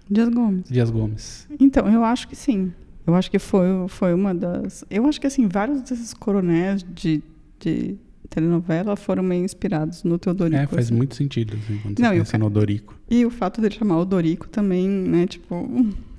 Dias 0.09 0.31
Gomes. 0.31 0.71
Dias 0.71 0.89
Gomes. 0.89 1.47
Então, 1.61 1.93
eu 1.93 2.03
acho 2.03 2.27
que 2.27 2.35
sim. 2.35 2.73
Eu 3.07 3.15
acho 3.15 3.31
que 3.31 3.39
foi, 3.39 3.67
foi 3.89 4.15
uma 4.15 4.35
das. 4.35 4.85
Eu 4.91 5.07
acho 5.07 5.21
que 5.21 5.27
assim, 5.27 5.47
vários 5.47 5.83
desses 5.83 6.15
coronéis 6.15 6.83
de, 6.83 7.23
de 7.61 7.97
telenovela 8.31 8.97
foram 8.97 9.23
meio 9.23 9.45
inspirados 9.45 10.03
no 10.05 10.19
Teodorico. 10.19 10.63
É, 10.63 10.67
faz 10.67 10.87
assim. 10.87 10.95
muito 10.95 11.15
sentido, 11.15 11.57
assim, 11.57 11.79
quando 11.79 11.99
Não, 11.99 12.09
você 12.09 12.15
o 12.15 12.19
pensa 12.19 12.39
no 12.39 12.47
Odorico. 12.47 12.99
E 13.11 13.25
o 13.27 13.31
fato 13.31 13.61
dele 13.61 13.75
chamar 13.75 13.99
Odorico 13.99 14.49
também, 14.49 14.89
né? 14.89 15.27
Tipo, 15.27 15.69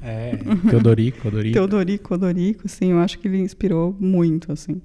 É, 0.01 0.37
Teodorico, 0.69 1.27
Odorico. 1.27 1.53
Teodorico, 1.53 2.13
Odorico, 2.13 2.61
assim, 2.65 2.91
eu 2.91 2.99
acho 2.99 3.19
que 3.19 3.27
ele 3.27 3.39
inspirou 3.39 3.95
muito, 3.99 4.51
assim. 4.51 4.81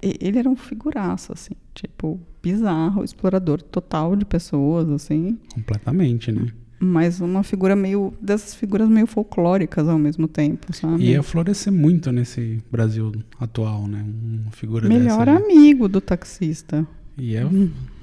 Ele 0.00 0.38
era 0.38 0.48
um 0.48 0.54
figuraço, 0.54 1.32
assim, 1.32 1.54
tipo, 1.74 2.20
bizarro, 2.40 3.02
explorador 3.02 3.60
total 3.60 4.14
de 4.14 4.24
pessoas, 4.24 4.88
assim. 4.88 5.36
Completamente, 5.52 6.30
né? 6.30 6.46
Mas 6.82 7.20
uma 7.20 7.42
figura 7.42 7.76
meio. 7.76 8.14
dessas 8.22 8.54
figuras 8.54 8.88
meio 8.88 9.06
folclóricas 9.06 9.86
ao 9.86 9.98
mesmo 9.98 10.26
tempo, 10.26 10.72
sabe? 10.74 11.02
E 11.04 11.10
ia 11.10 11.22
florescer 11.22 11.70
muito 11.70 12.10
nesse 12.10 12.58
Brasil 12.72 13.12
atual, 13.38 13.86
né? 13.86 14.02
Uma 14.42 14.50
figura 14.50 14.88
Melhor 14.88 15.26
dessa. 15.26 15.44
amigo 15.44 15.86
do 15.88 16.00
taxista. 16.00 16.86
Ia 17.18 17.46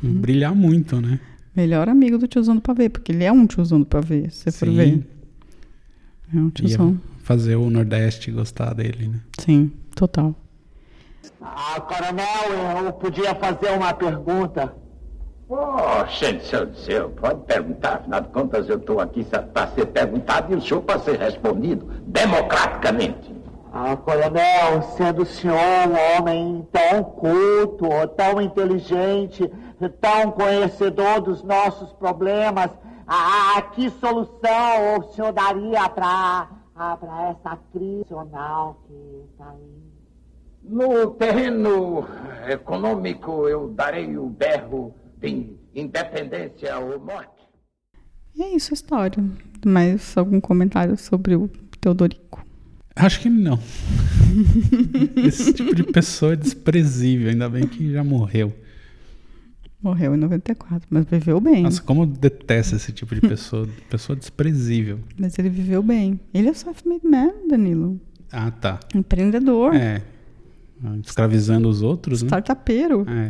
brilhar 0.03 0.53
muito, 0.53 1.01
né? 1.01 1.19
Melhor 1.55 1.89
amigo 1.89 2.19
do 2.19 2.27
tiozão 2.27 2.53
do 2.55 2.61
pavê, 2.61 2.87
porque 2.87 3.11
ele 3.11 3.23
é 3.23 3.31
um 3.31 3.47
tiozão 3.47 3.79
do 3.79 3.85
pavê, 3.85 4.29
se 4.29 4.43
você 4.43 4.51
for 4.51 4.67
Sim. 4.67 4.75
ver. 4.75 5.07
É 6.31 6.37
um 6.37 6.45
Ia 6.45 6.51
tiozão. 6.51 7.01
fazer 7.23 7.55
o 7.55 7.71
Nordeste 7.71 8.29
gostar 8.29 8.73
dele, 8.75 9.07
né? 9.07 9.19
Sim, 9.39 9.71
total. 9.95 10.35
Ah, 11.41 11.81
coronel, 11.81 12.85
eu 12.85 12.93
podia 12.93 13.33
fazer 13.33 13.71
uma 13.75 13.91
pergunta. 13.93 14.71
Oh, 15.49 16.05
gente, 16.09 16.45
seu, 16.45 16.73
seu, 16.75 17.09
pode 17.11 17.39
perguntar, 17.45 17.95
afinal 17.95 18.19
de 18.19 18.27
contas 18.29 18.67
eu 18.67 18.77
estou 18.77 18.99
aqui 18.99 19.23
para 19.23 19.67
ser 19.67 19.85
perguntado 19.85 20.51
e 20.51 20.57
o 20.57 20.61
senhor 20.61 20.81
para 20.81 20.99
ser 20.99 21.17
respondido 21.17 21.85
democraticamente. 22.05 23.33
Ah, 23.71 23.95
coronel, 23.95 24.81
sendo 24.97 25.21
o 25.21 25.25
senhor 25.25 25.55
um 25.55 26.17
homem 26.19 26.67
tão 26.69 27.01
culto, 27.01 27.87
tão 28.17 28.41
inteligente, 28.41 29.49
tão 30.01 30.31
conhecedor 30.31 31.21
dos 31.21 31.41
nossos 31.43 31.93
problemas, 31.93 32.69
ah, 33.07 33.61
que 33.73 33.89
solução 33.89 34.97
o 34.99 35.03
senhor 35.13 35.31
daria 35.31 35.87
para 35.87 36.49
para 36.75 37.29
essa 37.29 37.57
crise 37.71 38.05
nacional 38.11 38.77
que 38.85 39.25
está 39.31 39.49
aí? 39.49 39.87
No 40.61 41.11
terreno 41.11 42.05
econômico 42.47 43.47
eu 43.47 43.69
darei 43.69 44.17
o 44.17 44.27
berro 44.27 44.93
de 45.19 45.47
independência 45.75 46.77
ou 46.79 46.99
morte. 46.99 47.37
E 48.35 48.43
é 48.43 48.55
isso 48.55 48.71
a 48.71 48.75
história. 48.75 49.23
Mais 49.65 50.15
algum 50.17 50.39
comentário 50.39 50.95
sobre 50.97 51.35
o 51.35 51.49
Teodorico? 51.81 52.45
Acho 52.95 53.21
que 53.21 53.29
não. 53.29 53.59
Esse 55.17 55.53
tipo 55.53 55.73
de 55.73 55.83
pessoa 55.83 56.33
é 56.33 56.35
desprezível, 56.35 57.29
ainda 57.29 57.49
bem 57.49 57.67
que 57.67 57.91
já 57.91 58.03
morreu. 58.03 58.53
Morreu 59.81 60.15
em 60.15 60.17
94, 60.17 60.87
mas 60.89 61.05
viveu 61.05 61.39
bem. 61.39 61.63
Nossa, 61.63 61.81
como 61.81 62.01
eu 62.01 62.07
detesto 62.07 62.75
esse 62.75 62.91
tipo 62.91 63.13
de 63.13 63.21
pessoa. 63.21 63.69
Pessoa 63.89 64.15
desprezível. 64.15 64.99
Mas 65.19 65.37
ele 65.37 65.49
viveu 65.49 65.83
bem. 65.83 66.19
Ele 66.33 66.49
é 66.49 66.53
self-made 66.53 67.07
man, 67.07 67.31
Danilo. 67.47 68.01
Ah, 68.31 68.49
tá. 68.49 68.79
Empreendedor. 68.95 69.75
É. 69.75 70.01
Escravizando 71.05 71.67
os 71.69 71.81
outros, 71.81 72.21
né? 72.21 72.27
Startupeiro. 72.27 73.05
É. 73.09 73.29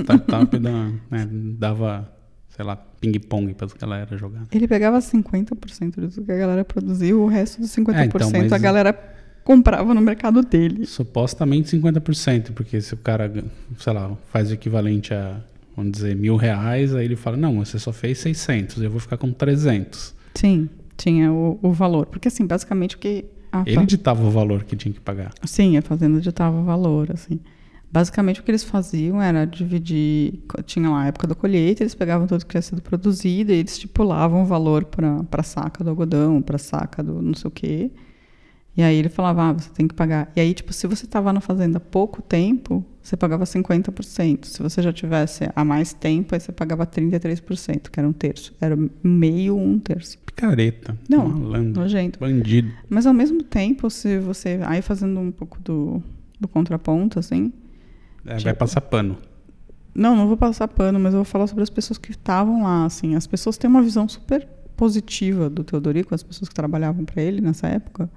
Startup 0.00 0.58
da- 0.58 0.90
né, 1.10 1.28
dava, 1.58 2.12
sei 2.48 2.64
lá, 2.64 2.76
ping-pong 2.76 3.54
pra 3.54 3.68
galera 3.80 4.16
jogar. 4.16 4.42
Ele 4.52 4.66
pegava 4.66 5.00
50% 5.00 6.00
disso 6.06 6.22
que 6.22 6.32
a 6.32 6.36
galera 6.36 6.64
produzia, 6.64 7.16
o 7.16 7.26
resto 7.26 7.60
dos 7.60 7.70
50% 7.70 7.96
É, 8.00 8.04
então, 8.06 8.30
mas- 8.32 8.52
a 8.52 8.58
galera 8.58 9.14
comprava 9.44 9.94
no 9.94 10.00
mercado 10.00 10.42
dele. 10.42 10.84
Supostamente 10.86 11.68
50%, 11.70 12.52
porque 12.52 12.80
se 12.80 12.94
o 12.94 12.96
cara, 12.96 13.32
sei 13.78 13.92
lá, 13.92 14.14
faz 14.30 14.50
o 14.50 14.54
equivalente 14.54 15.14
a, 15.14 15.40
vamos 15.76 15.92
dizer, 15.92 16.14
mil 16.16 16.36
reais, 16.36 16.94
aí 16.94 17.04
ele 17.04 17.16
fala, 17.16 17.36
não, 17.36 17.64
você 17.64 17.78
só 17.78 17.92
fez 17.92 18.18
600, 18.18 18.82
eu 18.82 18.90
vou 18.90 19.00
ficar 19.00 19.16
com 19.16 19.32
300. 19.32 20.14
Sim, 20.34 20.68
tinha 20.96 21.32
o, 21.32 21.58
o 21.62 21.72
valor. 21.72 22.06
Porque, 22.06 22.28
assim, 22.28 22.44
basicamente 22.46 22.96
o 22.96 22.98
que. 22.98 23.24
A 23.52 23.62
Ele 23.66 23.76
fa- 23.76 23.84
ditava 23.84 24.24
o 24.24 24.30
valor 24.30 24.64
que 24.64 24.76
tinha 24.76 24.92
que 24.92 25.00
pagar. 25.00 25.32
Sim, 25.44 25.76
a 25.76 25.82
fazenda 25.82 26.20
ditava 26.20 26.56
o 26.60 26.64
valor, 26.64 27.10
assim. 27.12 27.40
Basicamente 27.90 28.40
o 28.40 28.42
que 28.42 28.50
eles 28.50 28.64
faziam 28.64 29.20
era 29.22 29.46
dividir. 29.46 30.40
Tinha 30.66 30.90
lá 30.90 31.02
a 31.04 31.06
época 31.06 31.26
da 31.26 31.34
colheita, 31.34 31.82
eles 31.82 31.94
pegavam 31.94 32.26
tudo 32.26 32.44
que 32.44 32.50
tinha 32.50 32.60
sido 32.62 32.82
produzido 32.82 33.50
e 33.50 33.56
eles 33.56 33.72
estipulavam 33.72 34.42
o 34.42 34.44
valor 34.44 34.84
para 34.84 35.24
a 35.32 35.42
saca 35.42 35.82
do 35.82 35.88
algodão, 35.90 36.42
para 36.42 36.56
a 36.56 36.58
saca 36.58 37.02
do 37.02 37.22
não 37.22 37.32
sei 37.34 37.48
o 37.48 37.50
quê. 37.50 37.90
E 38.76 38.82
aí 38.82 38.94
ele 38.94 39.08
falava, 39.08 39.42
ah, 39.48 39.52
você 39.54 39.70
tem 39.70 39.88
que 39.88 39.94
pagar. 39.94 40.30
E 40.36 40.40
aí, 40.40 40.54
tipo, 40.54 40.72
se 40.72 40.86
você 40.86 41.04
estava 41.04 41.32
na 41.32 41.40
fazenda 41.40 41.78
há 41.78 41.80
pouco 41.80 42.22
tempo, 42.22 42.84
você 43.02 43.16
pagava 43.16 43.44
50%. 43.44 44.44
Se 44.46 44.62
você 44.62 44.80
já 44.82 44.92
tivesse 44.92 45.48
há 45.56 45.64
mais 45.64 45.92
tempo, 45.92 46.34
aí 46.34 46.40
você 46.40 46.52
pagava 46.52 46.86
33%, 46.86 47.90
que 47.90 47.98
era 47.98 48.08
um 48.08 48.12
terço. 48.12 48.54
Era 48.60 48.76
meio, 49.02 49.56
um 49.56 49.78
terço. 49.80 50.18
Picareta. 50.38 50.96
Não, 51.08 51.28
malandro, 51.28 51.80
nojento. 51.82 52.18
Bandido. 52.20 52.70
Mas 52.88 53.06
ao 53.06 53.12
mesmo 53.14 53.42
tempo, 53.42 53.90
se 53.90 54.18
você. 54.18 54.60
Aí 54.64 54.80
fazendo 54.80 55.18
um 55.18 55.32
pouco 55.32 55.60
do, 55.60 56.00
do 56.38 56.46
contraponto, 56.46 57.18
assim. 57.18 57.52
É, 58.24 58.36
Tipo- 58.36 58.44
Vai 58.44 58.54
passar 58.54 58.80
pano. 58.82 59.16
Não, 59.94 60.14
não 60.14 60.28
vou 60.28 60.36
passar 60.36 60.68
pano, 60.68 60.98
mas 61.00 61.12
eu 61.12 61.18
vou 61.18 61.24
falar 61.24 61.48
sobre 61.48 61.62
as 61.64 61.70
pessoas 61.70 61.98
que 61.98 62.12
estavam 62.12 62.62
lá, 62.62 62.84
assim. 62.84 63.16
As 63.16 63.26
pessoas 63.26 63.56
têm 63.58 63.68
uma 63.68 63.82
visão 63.82 64.08
super 64.08 64.46
positiva 64.76 65.50
do 65.50 65.64
Teodorico, 65.64 66.14
as 66.14 66.22
pessoas 66.22 66.48
que 66.48 66.54
trabalhavam 66.54 67.04
para 67.04 67.20
ele 67.20 67.40
nessa 67.40 67.66
época, 67.66 68.08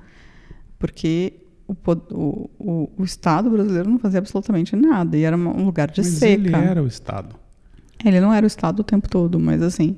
porque 0.77 1.34
o, 1.67 1.73
o, 2.13 2.49
o, 2.60 2.89
o 2.99 3.03
Estado 3.03 3.49
brasileiro 3.49 3.89
não 3.89 3.97
fazia 3.97 4.19
absolutamente 4.19 4.75
nada 4.75 5.17
e 5.17 5.23
era 5.23 5.36
um 5.36 5.65
lugar 5.65 5.89
de 5.89 6.01
Mas 6.01 6.07
seca. 6.12 6.34
ele 6.34 6.55
era 6.55 6.84
o 6.84 6.86
Estado. 6.88 7.36
Ele 8.05 8.19
não 8.19 8.31
era 8.31 8.45
o 8.45 8.47
Estado 8.47 8.81
o 8.81 8.84
tempo 8.84 9.10
todo, 9.10 9.39
mas 9.39 9.63
assim. 9.63 9.97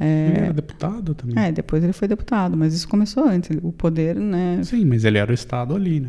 Ele 0.00 0.38
É, 0.38 0.44
era 0.44 0.52
deputado 0.54 1.14
também. 1.14 1.38
é, 1.38 1.52
depois 1.52 1.84
ele 1.84 1.92
foi 1.92 2.08
deputado, 2.08 2.56
mas 2.56 2.72
isso 2.74 2.88
começou 2.88 3.24
antes. 3.24 3.56
O 3.62 3.70
poder, 3.70 4.16
né, 4.16 4.60
Sim, 4.64 4.84
mas 4.86 5.04
ele 5.04 5.18
era 5.18 5.30
o 5.30 5.34
Estado 5.34 5.74
ali, 5.76 6.00
né? 6.00 6.08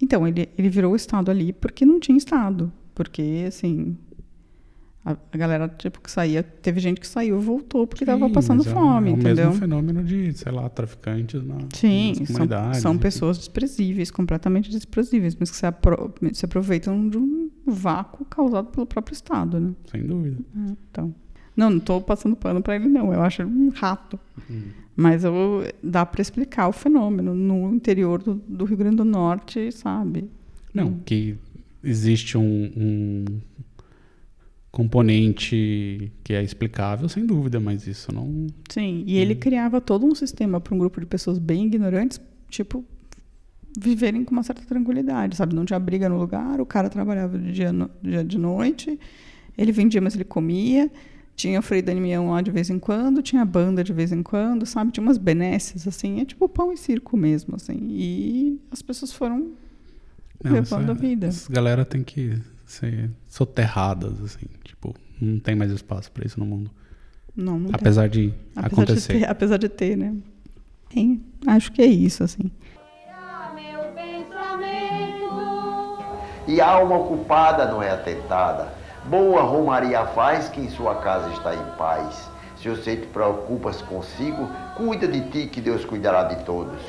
Então, 0.00 0.26
ele, 0.26 0.48
ele 0.56 0.68
virou 0.68 0.92
o 0.92 0.96
Estado 0.96 1.30
ali 1.30 1.52
porque 1.52 1.84
não 1.84 1.98
tinha 1.98 2.16
Estado. 2.16 2.72
Porque, 2.94 3.44
assim, 3.48 3.96
a, 5.04 5.16
a 5.32 5.36
galera, 5.36 5.68
tipo, 5.68 6.00
que 6.00 6.10
saía... 6.10 6.42
Teve 6.42 6.78
gente 6.80 7.00
que 7.00 7.06
saiu 7.06 7.40
e 7.40 7.44
voltou 7.44 7.86
porque 7.86 8.04
estava 8.04 8.26
Sim, 8.26 8.32
passando 8.32 8.62
é 8.62 8.70
fome, 8.72 9.10
é 9.10 9.12
o 9.14 9.16
entendeu? 9.16 9.46
mesmo 9.46 9.60
fenômeno 9.60 10.04
de, 10.04 10.32
sei 10.38 10.52
lá, 10.52 10.68
traficantes 10.68 11.42
na, 11.42 11.56
Sim, 11.74 12.08
nas 12.10 12.16
são, 12.18 12.26
comunidades. 12.26 12.80
são 12.82 12.92
enfim. 12.92 13.02
pessoas 13.02 13.38
desprezíveis, 13.38 14.10
completamente 14.10 14.70
desprezíveis, 14.70 15.36
mas 15.38 15.50
que 15.50 15.56
se, 15.56 15.66
apro 15.66 16.14
se 16.32 16.44
aproveitam 16.44 17.08
de 17.08 17.18
um 17.18 17.50
vácuo 17.66 18.24
causado 18.26 18.68
pelo 18.68 18.86
próprio 18.86 19.14
Estado, 19.14 19.58
né? 19.58 19.72
Sem 19.90 20.06
dúvida. 20.06 20.38
Então, 20.90 21.14
não, 21.56 21.70
não 21.70 21.78
estou 21.78 22.00
passando 22.00 22.34
pano 22.36 22.62
para 22.62 22.76
ele, 22.76 22.88
não. 22.88 23.12
Eu 23.12 23.22
acho 23.22 23.42
ele 23.42 23.50
um 23.50 23.68
rato. 23.70 24.18
Hum. 24.50 24.62
Mas 24.96 25.24
eu, 25.24 25.64
dá 25.82 26.06
para 26.06 26.22
explicar 26.22 26.68
o 26.68 26.72
fenômeno 26.72 27.34
no 27.34 27.74
interior 27.74 28.22
do, 28.22 28.34
do 28.34 28.64
Rio 28.64 28.76
Grande 28.76 28.96
do 28.96 29.04
Norte, 29.04 29.72
sabe? 29.72 30.28
Não, 30.72 30.94
que 31.04 31.36
existe 31.82 32.38
um, 32.38 32.70
um 32.76 33.24
componente 34.70 36.12
que 36.22 36.32
é 36.32 36.42
explicável, 36.42 37.08
sem 37.08 37.26
dúvida, 37.26 37.60
mas 37.60 37.86
isso 37.86 38.12
não. 38.12 38.46
Sim, 38.68 39.04
e 39.06 39.16
ele 39.16 39.34
criava 39.34 39.80
todo 39.80 40.06
um 40.06 40.14
sistema 40.14 40.60
para 40.60 40.74
um 40.74 40.78
grupo 40.78 41.00
de 41.00 41.06
pessoas 41.06 41.38
bem 41.38 41.66
ignorantes, 41.66 42.20
tipo, 42.48 42.84
viverem 43.78 44.24
com 44.24 44.32
uma 44.32 44.42
certa 44.42 44.62
tranquilidade, 44.62 45.36
sabe? 45.36 45.54
Não 45.54 45.64
tinha 45.64 45.78
briga 45.78 46.08
no 46.08 46.18
lugar, 46.18 46.60
o 46.60 46.66
cara 46.66 46.88
trabalhava 46.88 47.38
de 47.38 47.52
dia, 47.52 47.72
no, 47.72 47.90
dia 48.02 48.24
de 48.24 48.38
noite, 48.38 48.98
ele 49.56 49.72
vendia, 49.72 50.00
mas 50.00 50.14
ele 50.14 50.24
comia, 50.24 50.90
tinha 51.36 51.58
o 51.58 51.62
Frei 51.62 51.82
Damião 51.82 52.30
lá 52.30 52.40
de 52.40 52.50
vez 52.50 52.70
em 52.70 52.78
quando, 52.78 53.22
tinha 53.22 53.44
banda 53.44 53.82
de 53.82 53.92
vez 53.92 54.12
em 54.12 54.22
quando, 54.22 54.64
sabe? 54.66 54.92
Tinha 54.92 55.02
umas 55.02 55.18
benesses, 55.18 55.86
assim, 55.86 56.20
é 56.20 56.24
tipo 56.24 56.48
pão 56.48 56.72
e 56.72 56.76
circo 56.76 57.16
mesmo, 57.16 57.56
assim. 57.56 57.78
E 57.90 58.60
as 58.70 58.82
pessoas 58.82 59.12
foram 59.12 59.52
levando 60.42 60.90
a 60.90 60.94
vida. 60.94 61.26
Essa 61.26 61.52
galera 61.52 61.84
tem 61.84 62.02
que 62.02 62.38
ser 62.64 63.10
soterradas, 63.28 64.20
assim. 64.22 64.46
Tipo, 64.62 64.94
não 65.20 65.38
tem 65.38 65.54
mais 65.54 65.70
espaço 65.70 66.10
pra 66.12 66.24
isso 66.24 66.38
no 66.38 66.46
mundo. 66.46 66.70
Não, 67.36 67.58
não 67.58 67.66
tem. 67.66 67.74
Apesar 67.74 68.08
de 68.08 68.32
Apesar 68.54 68.82
acontecer. 68.82 69.12
De 69.14 69.18
ter, 69.20 69.28
apesar 69.28 69.56
de 69.56 69.68
ter, 69.68 69.96
né? 69.96 70.14
Tem, 70.88 71.20
acho 71.46 71.72
que 71.72 71.82
é 71.82 71.86
isso, 71.86 72.22
assim. 72.22 72.50
E 76.46 76.60
a 76.60 76.68
alma 76.68 76.96
ocupada 76.96 77.66
não 77.66 77.82
é 77.82 77.90
atentada. 77.90 78.83
Boa 79.08 79.42
romaria 79.42 80.06
faz 80.06 80.48
que 80.48 80.60
em 80.60 80.70
sua 80.70 80.94
casa 80.96 81.30
está 81.34 81.54
em 81.54 81.76
paz. 81.76 82.30
Se 82.56 82.70
você 82.70 82.96
te 82.96 83.06
preocupas 83.08 83.82
consigo, 83.82 84.48
cuida 84.76 85.06
de 85.06 85.20
ti 85.30 85.46
que 85.46 85.60
Deus 85.60 85.84
cuidará 85.84 86.24
de 86.24 86.42
todos. 86.44 86.80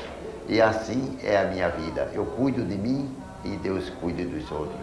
E 0.47 0.61
assim 0.61 1.17
é 1.21 1.37
a 1.37 1.51
minha 1.51 1.67
vida. 1.69 2.09
Eu 2.13 2.25
cuido 2.25 2.63
de 2.63 2.77
mim 2.77 3.09
e 3.43 3.57
Deus 3.57 3.89
cuida 3.99 4.23
dos 4.23 4.49
outros. 4.49 4.79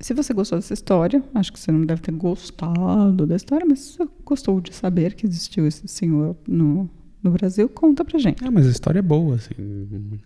Se 0.00 0.14
você 0.14 0.32
gostou 0.32 0.58
dessa 0.58 0.72
história, 0.72 1.22
acho 1.34 1.52
que 1.52 1.60
você 1.60 1.70
não 1.70 1.82
deve 1.82 2.00
ter 2.00 2.12
gostado 2.12 3.26
da 3.26 3.36
história, 3.36 3.66
mas 3.68 3.80
se 3.80 3.98
você 3.98 4.08
gostou 4.24 4.58
de 4.58 4.74
saber 4.74 5.14
que 5.14 5.26
existiu 5.26 5.66
esse 5.66 5.86
senhor 5.86 6.34
no, 6.48 6.88
no 7.22 7.30
Brasil, 7.32 7.68
conta 7.68 8.02
pra 8.02 8.18
gente. 8.18 8.42
É, 8.42 8.50
mas 8.50 8.66
a 8.66 8.70
história 8.70 9.00
é 9.00 9.02
boa, 9.02 9.34
assim. 9.34 10.18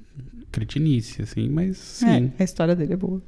Cretinice, 0.53 1.23
assim, 1.23 1.49
mas 1.49 1.77
sim. 1.77 2.33
É, 2.39 2.43
a 2.43 2.45
história 2.45 2.77
dele 2.77 2.93
é 2.93 2.97
boa. 2.97 3.21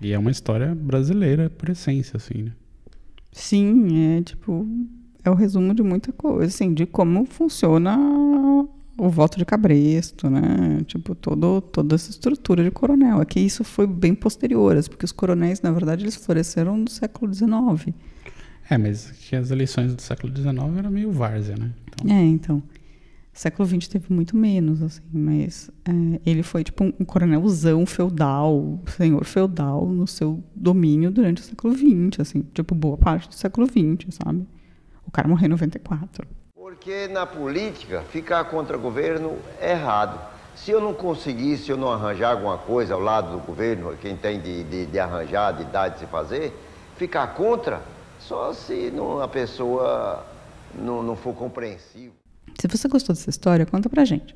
E 0.00 0.12
é 0.12 0.18
uma 0.18 0.30
história 0.30 0.74
brasileira 0.74 1.50
por 1.50 1.68
essência, 1.68 2.16
assim, 2.16 2.44
né? 2.44 2.52
Sim, 3.32 4.16
é 4.16 4.22
tipo. 4.22 4.66
É 5.24 5.30
o 5.30 5.34
resumo 5.34 5.74
de 5.74 5.82
muita 5.82 6.12
coisa, 6.12 6.46
assim, 6.46 6.72
de 6.72 6.86
como 6.86 7.24
funciona 7.26 7.98
o 8.96 9.08
voto 9.08 9.38
de 9.38 9.44
cabresto, 9.44 10.30
né? 10.30 10.82
Tipo, 10.86 11.14
todo, 11.14 11.60
toda 11.60 11.94
essa 11.94 12.10
estrutura 12.10 12.64
de 12.64 12.70
coronel. 12.70 13.20
É 13.20 13.24
que 13.24 13.38
isso 13.38 13.62
foi 13.62 13.86
bem 13.86 14.14
posterior, 14.14 14.76
assim, 14.76 14.88
porque 14.88 15.04
os 15.04 15.12
coronéis, 15.12 15.60
na 15.60 15.70
verdade, 15.70 16.04
eles 16.04 16.16
floresceram 16.16 16.76
no 16.76 16.88
século 16.90 17.32
XIX. 17.32 17.94
É, 18.70 18.76
mas 18.76 19.10
que 19.10 19.34
as 19.36 19.50
eleições 19.50 19.94
do 19.94 20.02
século 20.02 20.34
XIX 20.34 20.76
eram 20.76 20.90
meio 20.90 21.10
várzea, 21.10 21.56
né? 21.56 21.70
Então, 21.86 22.16
É, 22.16 22.22
então. 22.22 22.62
Século 23.38 23.68
XX 23.68 23.86
teve 23.86 24.12
muito 24.12 24.36
menos, 24.36 24.82
assim, 24.82 25.00
mas 25.12 25.70
é, 25.84 26.20
ele 26.28 26.42
foi 26.42 26.64
tipo 26.64 26.82
um, 26.82 27.04
coronelzão 27.04 27.86
feudal, 27.86 28.80
senhor 28.96 29.24
feudal 29.24 29.86
no 29.86 30.08
seu 30.08 30.42
domínio 30.56 31.08
durante 31.08 31.40
o 31.40 31.44
século 31.44 31.72
XX, 31.72 32.18
assim, 32.18 32.42
tipo 32.52 32.74
boa 32.74 32.96
parte 32.96 33.28
do 33.28 33.36
século 33.36 33.68
XX, 33.68 34.12
sabe? 34.12 34.44
O 35.06 35.12
cara 35.12 35.28
morreu 35.28 35.46
em 35.46 35.50
94. 35.50 36.26
Porque 36.52 37.06
na 37.06 37.26
política, 37.26 38.02
ficar 38.10 38.42
contra 38.46 38.76
o 38.76 38.80
governo 38.80 39.36
é 39.60 39.70
errado. 39.70 40.18
Se 40.56 40.72
eu 40.72 40.80
não 40.80 40.92
conseguir, 40.92 41.58
se 41.58 41.70
eu 41.70 41.76
não 41.76 41.92
arranjar 41.92 42.32
alguma 42.32 42.58
coisa 42.58 42.94
ao 42.94 43.00
lado 43.00 43.30
do 43.30 43.46
governo, 43.46 43.96
quem 44.02 44.16
tem 44.16 44.40
de, 44.40 44.64
de, 44.64 44.86
de 44.86 44.98
arranjar, 44.98 45.52
de 45.52 45.62
dar, 45.66 45.90
de 45.90 46.00
se 46.00 46.06
fazer, 46.06 46.52
ficar 46.96 47.28
contra, 47.34 47.82
só 48.18 48.52
se 48.52 48.90
não, 48.90 49.22
a 49.22 49.28
pessoa 49.28 50.26
não, 50.74 51.04
não 51.04 51.14
for 51.14 51.32
compreensiva. 51.36 52.18
Se 52.58 52.66
você 52.66 52.88
gostou 52.88 53.14
dessa 53.14 53.30
história, 53.30 53.64
conta 53.64 53.88
pra 53.88 54.04
gente. 54.04 54.34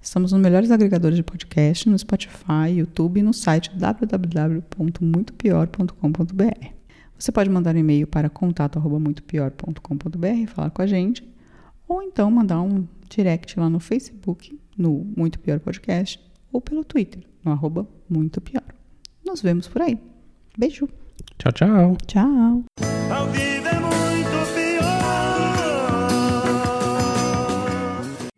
Estamos 0.00 0.32
nos 0.32 0.40
melhores 0.40 0.70
agregadores 0.70 1.16
de 1.16 1.22
podcast, 1.22 1.88
no 1.88 1.98
Spotify, 1.98 2.70
YouTube 2.76 3.18
e 3.18 3.22
no 3.22 3.32
site 3.32 3.72
www.muitopior.com.br. 3.76 6.66
Você 7.18 7.32
pode 7.32 7.50
mandar 7.50 7.74
um 7.74 7.78
e-mail 7.78 8.06
para 8.06 8.28
contato@muitopior.com.br 8.28 10.26
e 10.26 10.46
falar 10.46 10.70
com 10.70 10.82
a 10.82 10.86
gente, 10.86 11.26
ou 11.88 12.02
então 12.02 12.30
mandar 12.30 12.60
um 12.60 12.86
direct 13.08 13.58
lá 13.58 13.70
no 13.70 13.80
Facebook, 13.80 14.58
no 14.76 15.06
Muito 15.16 15.38
Pior 15.38 15.58
Podcast, 15.58 16.20
ou 16.52 16.60
pelo 16.60 16.84
Twitter, 16.84 17.22
no 17.42 17.52
arroba 17.52 17.88
Muito 18.08 18.40
Pior. 18.40 18.62
Nos 19.24 19.40
vemos 19.40 19.66
por 19.66 19.80
aí. 19.82 19.98
Beijo. 20.56 20.88
tchau, 21.38 21.52
tchau. 21.52 21.96
Tchau. 22.06 22.62